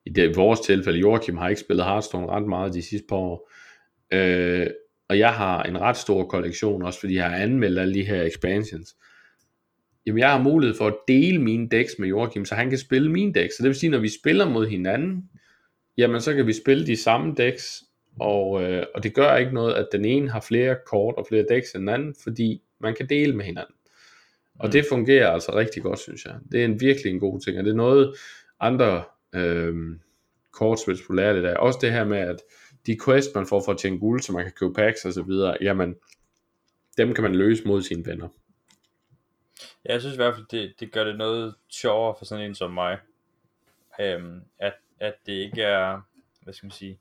[0.05, 3.15] i, det, i vores tilfælde, Joachim har ikke spillet Hearthstone ret meget de sidste par
[3.15, 3.51] år,
[4.13, 4.67] øh,
[5.09, 8.23] og jeg har en ret stor kollektion, også fordi jeg har anmeldt alle de her
[8.23, 8.95] expansions,
[10.07, 13.11] jamen jeg har mulighed for at dele mine decks med Joachim, så han kan spille
[13.11, 15.29] mine decks, så det vil sige, når vi spiller mod hinanden,
[15.97, 17.83] jamen så kan vi spille de samme decks,
[18.19, 21.45] og, øh, og det gør ikke noget, at den ene har flere kort og flere
[21.49, 23.75] decks end den anden, fordi man kan dele med hinanden.
[24.59, 26.35] Og det fungerer altså rigtig godt, synes jeg.
[26.51, 28.15] Det er en virkelig en god ting, og det er noget
[28.59, 29.03] andre
[29.35, 29.75] øh,
[30.51, 31.57] kortspil populært i dag.
[31.57, 32.37] Også det her med, at
[32.85, 35.21] de quests, man får for at tjene guld, så man kan købe packs og så
[35.21, 35.95] videre, jamen,
[36.97, 38.27] dem kan man løse mod sine venner.
[39.87, 42.55] Ja, jeg synes i hvert fald, det, det gør det noget sjovere for sådan en
[42.55, 42.99] som mig.
[43.99, 46.01] Øhm, at, at det ikke er,
[46.41, 46.99] hvad skal man sige,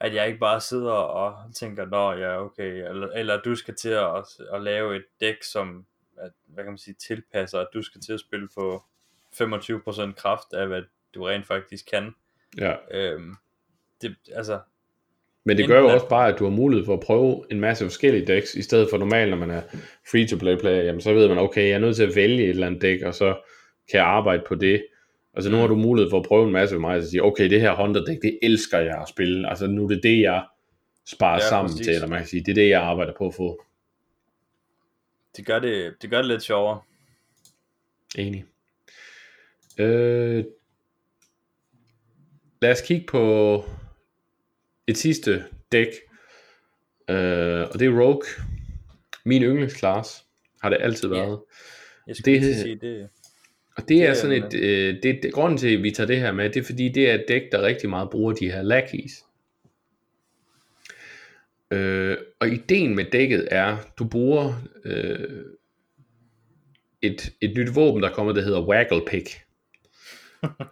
[0.00, 3.88] at jeg ikke bare sidder og tænker, nå ja, okay, eller, eller du skal til
[3.88, 5.86] at, at lave et dæk, som
[6.16, 8.82] at, hvad kan man sige, tilpasser, at du skal til at spille på
[9.34, 10.82] 25% kraft af, hvad
[11.14, 12.14] du rent faktisk kan.
[12.58, 12.76] Ja.
[12.90, 13.36] Øhm,
[14.02, 14.60] det, altså,
[15.48, 17.84] men det gør jo også bare, at du har mulighed for at prøve en masse
[17.84, 19.62] forskellige decks, i stedet for normalt, når man er
[20.10, 22.66] free-to-play player, jamen så ved man, okay, jeg er nødt til at vælge et eller
[22.66, 23.36] andet dæk, og så
[23.90, 24.84] kan jeg arbejde på det.
[25.34, 27.50] Altså nu har du mulighed for at prøve en masse med mig, og sige, okay,
[27.50, 29.48] det her Honda dæk, det elsker jeg at spille.
[29.48, 30.44] Altså nu er det det, jeg
[31.06, 31.86] sparer ja, sammen præcis.
[31.86, 33.62] til, eller man kan sige, det er det, jeg arbejder på at få.
[35.36, 36.80] Det gør det, det, gør det lidt sjovere.
[38.18, 38.44] Enig.
[39.78, 40.44] Øh,
[42.62, 43.64] lad os kigge på
[44.88, 45.88] et sidste dæk,
[47.10, 48.22] øh, og det er Rogue.
[49.24, 50.22] Min yndlingsklasse
[50.62, 51.28] har det altid været.
[51.28, 51.38] Yeah.
[52.06, 53.08] Jeg skulle det, sige det.
[53.76, 56.32] Og det er sådan et, øh, det, det, grunden til, at vi tager det her
[56.32, 59.12] med, det er fordi, det er et dæk, der rigtig meget bruger de her lackeys.
[61.70, 65.44] Øh, og ideen med dækket er, du bruger øh,
[67.02, 69.47] et, et nyt våben, der kommer, der hedder Waggle Pick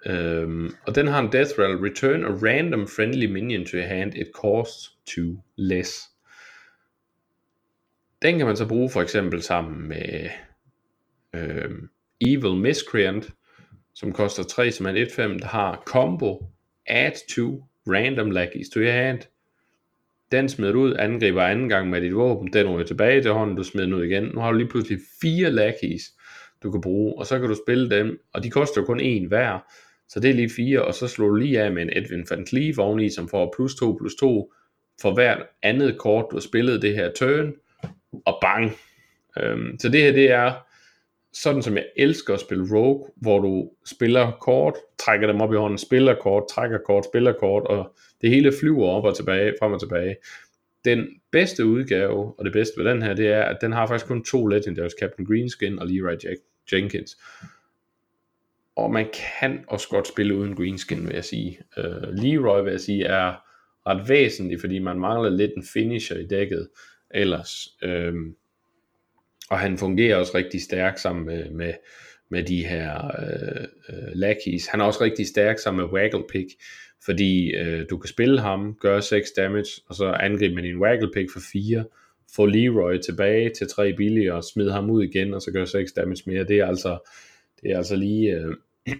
[0.06, 1.90] øhm, og den har en death rattle.
[1.90, 4.14] Return a random friendly minion to your hand.
[4.14, 6.02] It costs two less.
[8.22, 10.30] Den kan man så bruge for eksempel sammen med
[11.34, 11.88] øhm,
[12.20, 13.30] Evil Miscreant,
[13.94, 16.46] som koster 3 som en 1-5, der har combo,
[16.86, 19.20] add to random lackeys to your hand.
[20.32, 23.56] Den smider du ud, angriber anden gang med dit våben, den ryger tilbage til hånden,
[23.56, 24.24] du smider den ud igen.
[24.24, 26.02] Nu har du lige pludselig fire lackeys,
[26.62, 29.28] du kan bruge, og så kan du spille dem, og de koster jo kun en
[29.28, 29.58] hver,
[30.08, 32.46] så det er lige fire, og så slår du lige af med en Edwin van
[32.46, 34.52] Cleef oveni, som får plus 2 plus 2
[35.00, 37.52] for hvert andet kort, du har spillet det her turn,
[38.26, 38.72] og bang.
[39.40, 40.52] Øhm, så det her, det er
[41.32, 45.56] sådan som jeg elsker at spille Rogue, hvor du spiller kort, trækker dem op i
[45.56, 49.72] hånden, spiller kort, trækker kort, spiller kort, og det hele flyver op og tilbage, frem
[49.72, 50.16] og tilbage.
[50.86, 54.06] Den bedste udgave, og det bedste ved den her, det er, at den har faktisk
[54.06, 56.40] kun to legendaries, Captain Greenskin og Leroy Jack
[56.72, 57.16] Jenkins.
[58.76, 61.58] Og man kan også godt spille uden Greenskin, vil jeg sige.
[61.76, 63.34] Uh, Leroy, vil jeg sige, er
[63.86, 66.68] ret væsentlig, fordi man mangler lidt en finisher i dækket
[67.10, 67.68] ellers.
[67.84, 68.36] Um,
[69.50, 71.74] og han fungerer også rigtig stærkt sammen med, med,
[72.28, 74.66] med de her øh, øh, lackeys.
[74.66, 76.48] Han er også rigtig stærk sammen med Waggle Pick,
[77.04, 81.10] fordi øh, du kan spille ham, gøre 6 damage, og så angribe med din Waggle
[81.14, 81.84] Pick for 4,
[82.36, 85.92] få Leroy tilbage til 3 billige, og smide ham ud igen, og så gøre 6
[85.92, 86.44] damage mere.
[86.44, 86.98] Det er altså,
[87.62, 88.54] det er altså lige øh,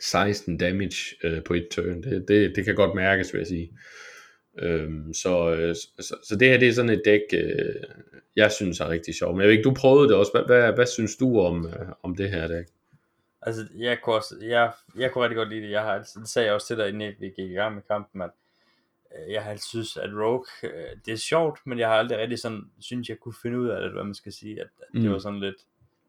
[0.00, 2.02] 16 damage øh, på et turn.
[2.02, 3.70] Det, det, det kan godt mærkes, vil jeg sige.
[4.58, 7.74] Øhm, så, øh, så, så det her det er sådan et dæk, øh,
[8.36, 9.34] jeg synes er rigtig sjovt.
[9.34, 10.32] Men jeg ved ikke, du prøvede det også.
[10.34, 12.66] Hvad, hvad, hvad synes du om, øh, om det her dæk?
[13.42, 15.70] Altså, jeg kunne, også, jeg, jeg kunne rigtig godt lide det.
[15.70, 18.22] Jeg har, det sagde jeg også til dig, inden vi gik i gang med kampen,
[18.22, 18.30] at
[19.28, 20.44] jeg har synes, at Rogue,
[21.06, 23.82] det er sjovt, men jeg har aldrig rigtig sådan, synes jeg kunne finde ud af
[23.82, 25.12] det, hvad man skal sige, at, at det Mm.
[25.12, 25.56] var sådan lidt,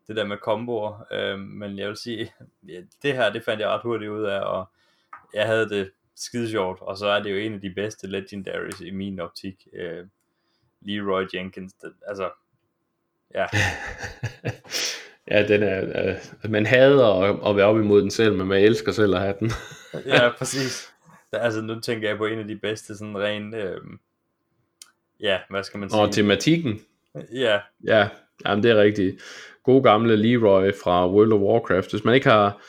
[0.07, 2.33] det der med komboer, øh, men jeg vil sige,
[3.03, 4.65] det her, det fandt jeg ret hurtigt ud af, og
[5.33, 8.81] jeg havde det skide sjovt, og så er det jo en af de bedste legendaries
[8.81, 10.05] i min optik, øh,
[10.81, 12.29] Leroy Jenkins, det, altså,
[13.33, 13.45] ja,
[15.31, 16.09] ja, den er,
[16.43, 19.21] øh, man hader at, at være op imod den selv, men man elsker selv at
[19.21, 19.51] have den.
[20.13, 20.93] ja, præcis.
[21.31, 23.81] Altså, nu tænker jeg på en af de bedste, sådan rent, øh,
[25.19, 26.01] ja, hvad skal man sige?
[26.01, 26.81] Og tematikken,
[27.33, 28.09] Ja, ja,
[28.45, 29.21] jamen det er rigtigt.
[29.63, 31.91] God gamle Leroy fra World of Warcraft.
[31.91, 32.61] Hvis man ikke har,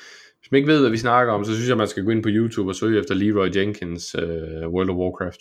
[0.47, 2.23] hvis man ikke ved, hvad vi snakker om, så synes jeg, man skal gå ind
[2.23, 4.23] på YouTube og søge efter Leroy Jenkins uh,
[4.69, 5.41] World of Warcraft.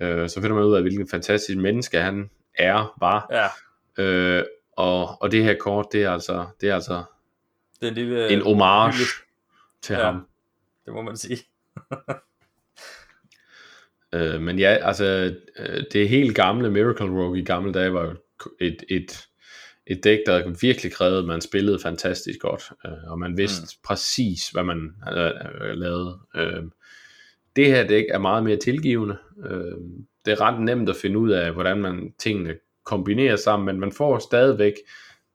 [0.00, 3.26] Uh, så finder man ud af, hvilken fantastisk menneske han er, var.
[3.30, 3.46] ja,
[3.98, 4.42] Uh,
[4.72, 7.02] og, og det her kort, det er altså, det er altså
[7.80, 9.12] den lille, en homage lille-
[9.82, 10.04] til ja.
[10.04, 10.26] ham.
[10.84, 11.38] det må man sige.
[14.14, 18.14] Øh, men ja, altså, øh, det helt gamle Miracle Rogue i gamle dage var jo
[18.60, 19.26] et, et,
[19.86, 23.80] et dæk, der virkelig krævede, at man spillede fantastisk godt, øh, og man vidste mm.
[23.84, 25.30] præcis, hvad man øh,
[25.60, 26.18] øh, lavede.
[26.36, 26.62] Øh,
[27.56, 29.16] det her dæk er meget mere tilgivende.
[29.44, 29.72] Øh,
[30.24, 33.92] det er ret nemt at finde ud af, hvordan man tingene kombinerer sammen, men man
[33.92, 34.74] får stadigvæk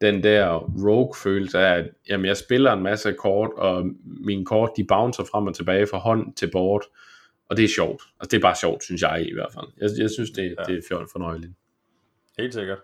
[0.01, 4.83] den der rogue-følelse af, at jamen, jeg spiller en masse kort, og mine kort, de
[4.83, 6.83] bouncer frem og tilbage fra hånd til board,
[7.49, 8.03] og det er sjovt.
[8.19, 9.65] Altså, det er bare sjovt, synes jeg i hvert fald.
[9.77, 10.73] Jeg, jeg synes, det, ja.
[10.73, 11.53] Det er fornøjeligt.
[12.37, 12.77] Helt sikkert.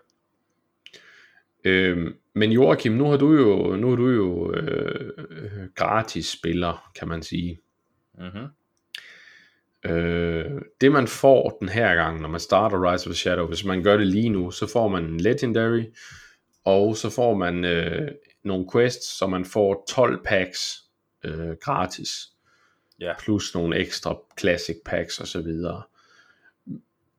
[1.64, 5.12] Øhm, men Joachim, nu har du jo, nu er du jo øh,
[5.74, 7.60] gratis spiller, kan man sige.
[8.18, 8.46] Mm-hmm.
[9.90, 13.64] Øh, det man får den her gang, når man starter Rise of the Shadow, hvis
[13.64, 15.84] man gør det lige nu, så får man en Legendary,
[16.64, 18.08] og så får man øh,
[18.44, 20.82] nogle quests, så man får 12 packs
[21.24, 22.10] øh, gratis.
[23.00, 23.12] Ja.
[23.18, 25.82] Plus nogle ekstra classic packs og så videre.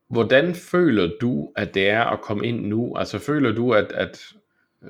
[0.09, 2.95] Hvordan føler du, at det er at komme ind nu?
[2.97, 4.21] Altså føler du, at, at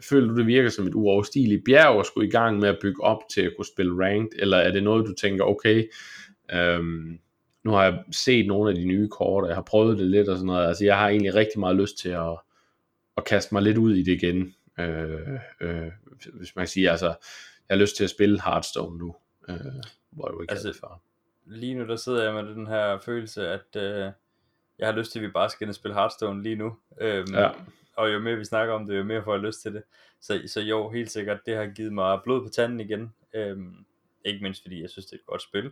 [0.09, 3.03] føler du, det virker som et uoverstigeligt bjerg at skulle i gang med at bygge
[3.03, 5.91] op til at kunne spille ranked, eller er det noget, du tænker, okay,
[6.53, 7.19] øhm,
[7.63, 10.29] nu har jeg set nogle af de nye kort, og jeg har prøvet det lidt
[10.29, 12.37] og sådan noget, altså jeg har egentlig rigtig meget lyst til at,
[13.17, 15.91] at kaste mig lidt ud i det igen, øh, øh,
[16.33, 17.07] hvis man kan sige, altså,
[17.69, 19.15] jeg har lyst til at spille Hearthstone nu,
[19.49, 19.55] øh,
[20.11, 21.01] hvor jeg jo ikke Altså, altså, før.
[21.45, 24.11] Lige nu der sidder jeg med den her følelse, at øh,
[24.79, 26.77] jeg har lyst til, at vi bare skal ind og spille Hearthstone lige nu.
[27.01, 27.49] Øhm, Ja.
[27.95, 29.83] Og jo mere vi snakker om det, jo mere får jeg lyst til det.
[30.19, 33.13] Så, så jo, helt sikkert, det har givet mig blod på tanden igen.
[33.33, 33.85] Øhm,
[34.25, 35.71] ikke mindst fordi jeg synes, det er et godt spil.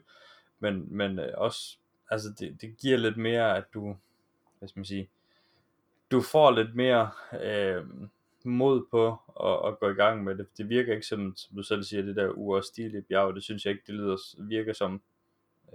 [0.60, 1.78] Men, men øh, også,
[2.10, 3.96] altså det, det giver lidt mere, at du,
[4.60, 5.10] hvad skal man sige,
[6.12, 7.10] du får lidt mere
[7.44, 7.84] øh,
[8.44, 9.08] mod på
[9.44, 10.48] at, at gå i gang med det.
[10.58, 13.72] Det virker ikke som, som du selv siger, det der uoverstigelige bjerg, det synes jeg
[13.72, 15.02] ikke, det lyder, virker som,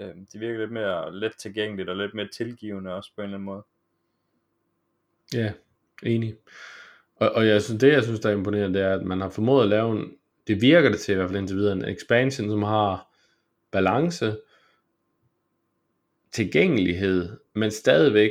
[0.01, 3.37] øh, det virker lidt mere let tilgængeligt og lidt mere tilgivende også på en eller
[3.37, 3.63] anden måde.
[5.35, 5.53] Ja,
[6.03, 6.37] enig.
[7.17, 9.31] Og, og jeg synes, det jeg synes, der er imponerende, det er, at man har
[9.31, 10.17] formået at lave en,
[10.47, 13.09] det virker det til i hvert fald indtil videre, en expansion, som har
[13.71, 14.37] balance,
[16.33, 18.31] tilgængelighed, men stadigvæk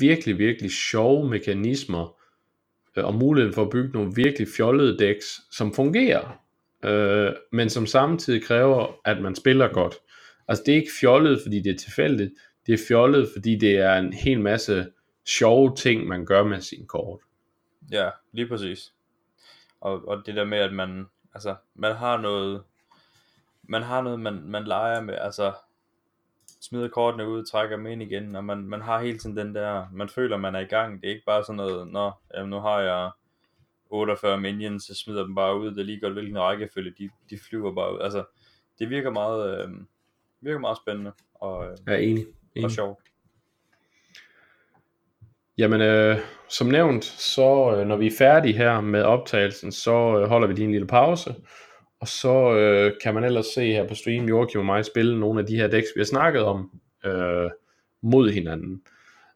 [0.00, 2.16] virkelig, virkelig sjove mekanismer,
[2.96, 6.42] øh, og muligheden for at bygge nogle virkelig fjollede decks, som fungerer,
[6.84, 9.94] øh, men som samtidig kræver, at man spiller godt.
[10.48, 12.32] Altså det er ikke fjollet, fordi det er tilfældigt,
[12.66, 14.86] det er fjollet, fordi det er en hel masse
[15.26, 17.20] sjove ting, man gør med sin kort.
[17.92, 18.94] Ja, lige præcis.
[19.80, 22.62] Og, og det der med, at man, altså, man har noget,
[23.62, 25.52] man har noget, man, man leger med, altså,
[26.60, 29.86] smider kortene ud, trækker dem ind igen, og man, man har hele tiden den der,
[29.92, 31.00] man føler, man er i gang.
[31.00, 33.10] Det er ikke bare sådan noget, nå, jamen, nu har jeg
[33.90, 37.38] 48 minions, så smider dem bare ud, det er lige godt, hvilken rækkefølge, de, de
[37.38, 38.00] flyver bare ud.
[38.00, 38.24] Altså,
[38.78, 39.70] det virker meget, øh,
[40.40, 42.26] virker meget spændende og, øh, Jeg er enig.
[42.26, 42.70] og enig.
[42.70, 42.98] sjovt.
[45.58, 46.16] Jamen, øh,
[46.48, 50.54] som nævnt, så øh, når vi er færdige her med optagelsen, så øh, holder vi
[50.54, 51.34] lige en lille pause,
[52.00, 55.40] og så øh, kan man ellers se her på stream, Joachim og mig spille nogle
[55.40, 57.50] af de her decks, vi har snakket om, øh,
[58.02, 58.82] mod hinanden.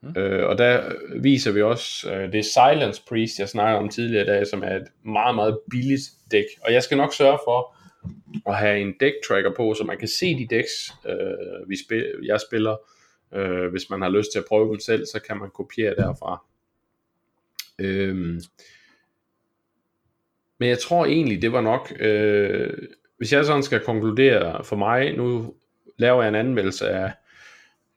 [0.02, 0.14] Mm.
[0.16, 4.26] Øh, og der viser vi også, øh, det Silence Priest, jeg snakkede om tidligere i
[4.26, 6.44] dag, som er et meget, meget billigt dæk.
[6.64, 7.76] Og jeg skal nok sørge for
[8.46, 12.26] at have en deck tracker på, så man kan se de decks, øh, vi spil-
[12.26, 12.76] jeg spiller,
[13.34, 16.44] Øh, hvis man har lyst til at prøve dem selv, så kan man kopiere derfra.
[17.78, 18.40] Øhm,
[20.58, 21.92] men jeg tror egentlig, det var nok.
[22.00, 22.70] Øh,
[23.16, 25.54] hvis jeg sådan skal konkludere for mig, nu
[25.96, 27.12] laver jeg en anmeldelse af,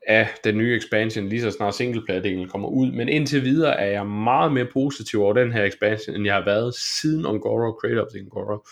[0.07, 4.07] af den nye expansion, lige så snart singleplayer-delen kommer ud, men indtil videre er jeg
[4.07, 8.07] meget mere positiv over den her expansion, end jeg har været siden Ongoro Creator of
[8.13, 8.67] the Ongoro.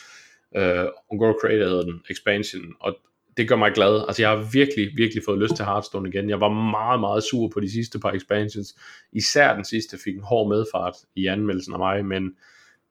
[0.56, 2.98] Øh, uh, Go Creator hedder den, expansion, og
[3.38, 4.06] det gør mig glad.
[4.08, 6.30] Altså jeg har virkelig, virkelig fået lyst til Hearthstone igen.
[6.30, 8.76] Jeg var meget, meget sur på de sidste par expansions.
[9.12, 12.36] Især den sidste fik en hård medfart i anmeldelsen af mig, men,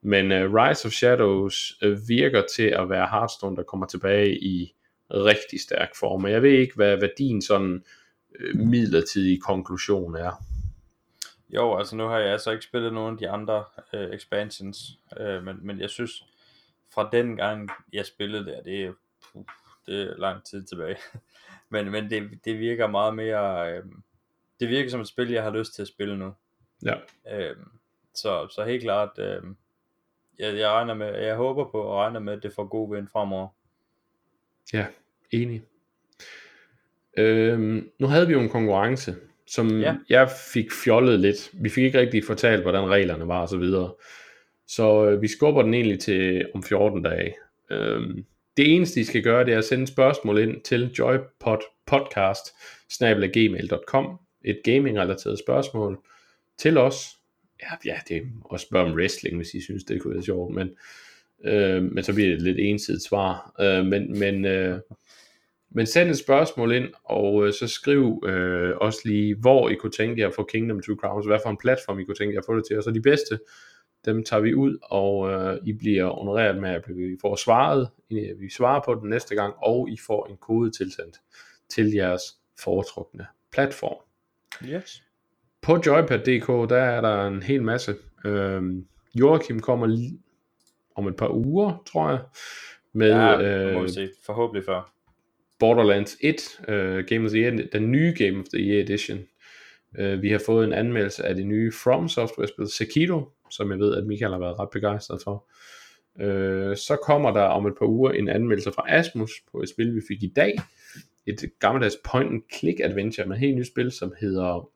[0.01, 4.75] men uh, Rise of Shadows uh, virker til at være Hearthstone, der kommer tilbage i
[5.11, 6.23] rigtig stærk form.
[6.23, 7.83] Og jeg ved ikke, hvad, hvad din sådan
[8.39, 10.31] uh, midlertidige konklusion er.
[11.49, 13.63] Jo, altså nu har jeg altså ikke spillet nogen af de andre
[13.93, 14.77] uh, expansions,
[15.19, 16.23] uh, men, men jeg synes,
[16.93, 18.93] fra den gang jeg spillede der, det er,
[19.23, 19.43] puh,
[19.85, 20.97] det er lang tid tilbage.
[21.71, 23.83] men men det, det virker meget mere, øh,
[24.59, 26.33] det virker som et spil, jeg har lyst til at spille nu.
[26.85, 26.95] Ja.
[27.31, 27.55] Øh,
[28.13, 29.41] så, så helt klart, øh,
[30.39, 33.07] jeg, jeg regner med, jeg håber på og regner med, at det får god vind
[33.07, 33.47] fremover.
[34.73, 34.85] Ja,
[35.31, 35.63] enig.
[37.17, 39.15] Øhm, nu havde vi jo en konkurrence,
[39.47, 39.95] som ja.
[40.09, 41.49] jeg fik fjollet lidt.
[41.53, 43.93] Vi fik ikke rigtig fortalt, hvordan reglerne var og så videre.
[44.67, 47.33] Så øh, vi skubber den egentlig til om 14 dage.
[47.71, 48.25] Øhm,
[48.57, 52.45] det eneste, I skal gøre, det er at sende spørgsmål ind til joypodpodcast
[54.45, 55.99] et gaming-relateret spørgsmål
[56.57, 57.07] til os.
[57.61, 60.55] Ja, ja, det er også spørge om wrestling, hvis I synes, det kunne være sjovt,
[60.55, 60.69] men,
[61.45, 63.55] øh, men så bliver det et lidt ensidigt svar.
[63.61, 64.79] Øh, men, men, øh,
[65.71, 69.91] men send et spørgsmål ind, og øh, så skriv øh, også lige, hvor I kunne
[69.91, 72.39] tænke jer at få Kingdom 2 Crowns, hvad for en platform I kunne tænke jer
[72.39, 73.39] at få det til, og så de bedste
[74.05, 77.89] dem tager vi ud, og øh, I bliver honoreret med, at vi får svaret,
[78.39, 81.17] vi svarer på den næste gang, og I får en kode tilsendt
[81.69, 82.21] til jeres
[82.59, 83.97] foretrukne platform.
[84.65, 85.03] Yes.
[85.61, 87.95] På joypad.dk, der er der en hel masse.
[88.25, 90.19] Øhm, Joachim kommer lige
[90.95, 92.19] om et par uger, tror jeg,
[92.93, 94.09] med ja, øh, se.
[94.25, 94.93] forhåbentlig før.
[95.59, 96.35] Borderlands 1,
[96.67, 99.19] øh, Game of the Year, den nye Game of the Year edition.
[99.99, 103.79] Øh, vi har fået en anmeldelse af det nye From Software spil Sekiro, som jeg
[103.79, 105.45] ved, at Michael har været ret begejstret for.
[106.19, 109.95] Øh, så kommer der om et par uger en anmeldelse fra Asmus på et spil,
[109.95, 110.55] vi fik i dag.
[111.25, 114.69] Et gammeldags point and click adventure med et helt nyt spil, som hedder...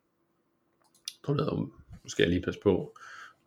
[1.28, 2.98] Nu skal jeg lige passe på,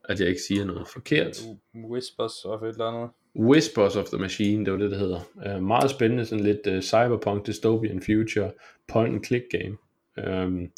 [0.05, 1.40] at jeg ikke siger noget forkert.
[1.74, 3.10] Whispers of et eller andet.
[3.36, 5.20] Whispers of the Machine, det var det, det hedder.
[5.56, 8.52] Uh, meget spændende, sådan lidt uh, cyberpunk dystopian future
[8.88, 9.76] point and click game.
[10.44, 10.70] Um,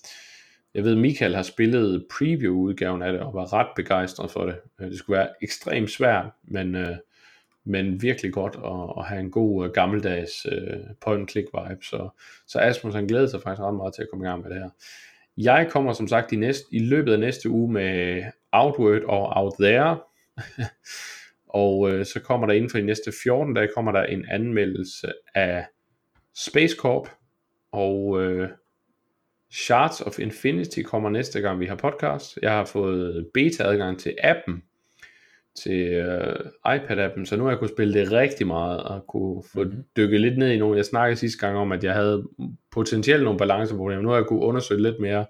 [0.74, 4.56] jeg ved, Michael har spillet preview-udgaven af det, og var ret begejstret for det.
[4.80, 6.96] Øh, det skulle være ekstremt svært, men, øh,
[7.64, 11.84] men virkelig godt at, at have en god øh, gammeldags øh, point-click vibe.
[11.84, 12.08] Så,
[12.46, 14.58] så Asmus han glæder sig faktisk ret meget til at komme i gang med det
[14.58, 14.70] her.
[15.36, 18.22] Jeg kommer som sagt i, næste, i løbet af næste uge med
[18.52, 19.98] Outward og Out There.
[21.62, 25.12] og øh, så kommer der inden for de næste 14 dage, kommer der en anmeldelse
[25.34, 25.66] af
[26.34, 27.08] Space Corp.
[27.72, 28.48] Og øh,
[29.52, 32.38] Shards of Infinity kommer næste gang vi har podcast.
[32.42, 34.62] Jeg har fået beta-adgang til appen,
[35.54, 39.64] til uh, iPad-appen, så nu har jeg kunne spille det rigtig meget, og kunne få
[39.64, 39.84] mm-hmm.
[39.96, 40.76] dykket lidt ned i nogle.
[40.76, 42.28] Jeg snakkede sidste gang om, at jeg havde
[42.70, 44.02] potentielt nogle balanceproblemer.
[44.02, 45.26] Nu har jeg kunne undersøge lidt mere.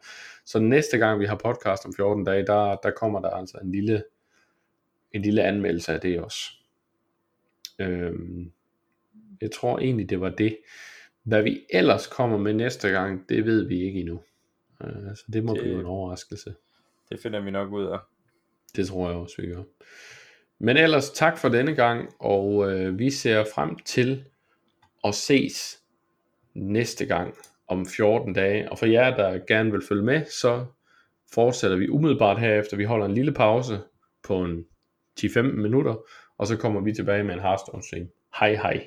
[0.46, 3.72] Så næste gang vi har podcast om 14 dage, der, der kommer der altså en
[3.72, 4.04] lille,
[5.12, 6.40] en lille anmeldelse af det også.
[7.78, 8.52] Øhm,
[9.40, 10.56] jeg tror egentlig, det var det.
[11.22, 14.22] Hvad vi ellers kommer med næste gang, det ved vi ikke endnu.
[14.80, 16.54] Uh, så det må det, blive en overraskelse.
[17.10, 17.98] Det finder vi nok ud af.
[18.76, 19.62] Det tror jeg også, vi gør.
[20.58, 24.24] Men ellers tak for denne gang, og uh, vi ser frem til
[25.04, 25.82] at ses
[26.54, 27.34] næste gang
[27.68, 28.70] om 14 dage.
[28.70, 30.66] Og for jer, der gerne vil følge med, så
[31.34, 32.76] fortsætter vi umiddelbart herefter.
[32.76, 33.80] Vi holder en lille pause
[34.22, 34.64] på en
[35.20, 35.94] 10-15 minutter,
[36.38, 38.08] og så kommer vi tilbage med en Hearthstone stream.
[38.40, 38.86] Hej hej.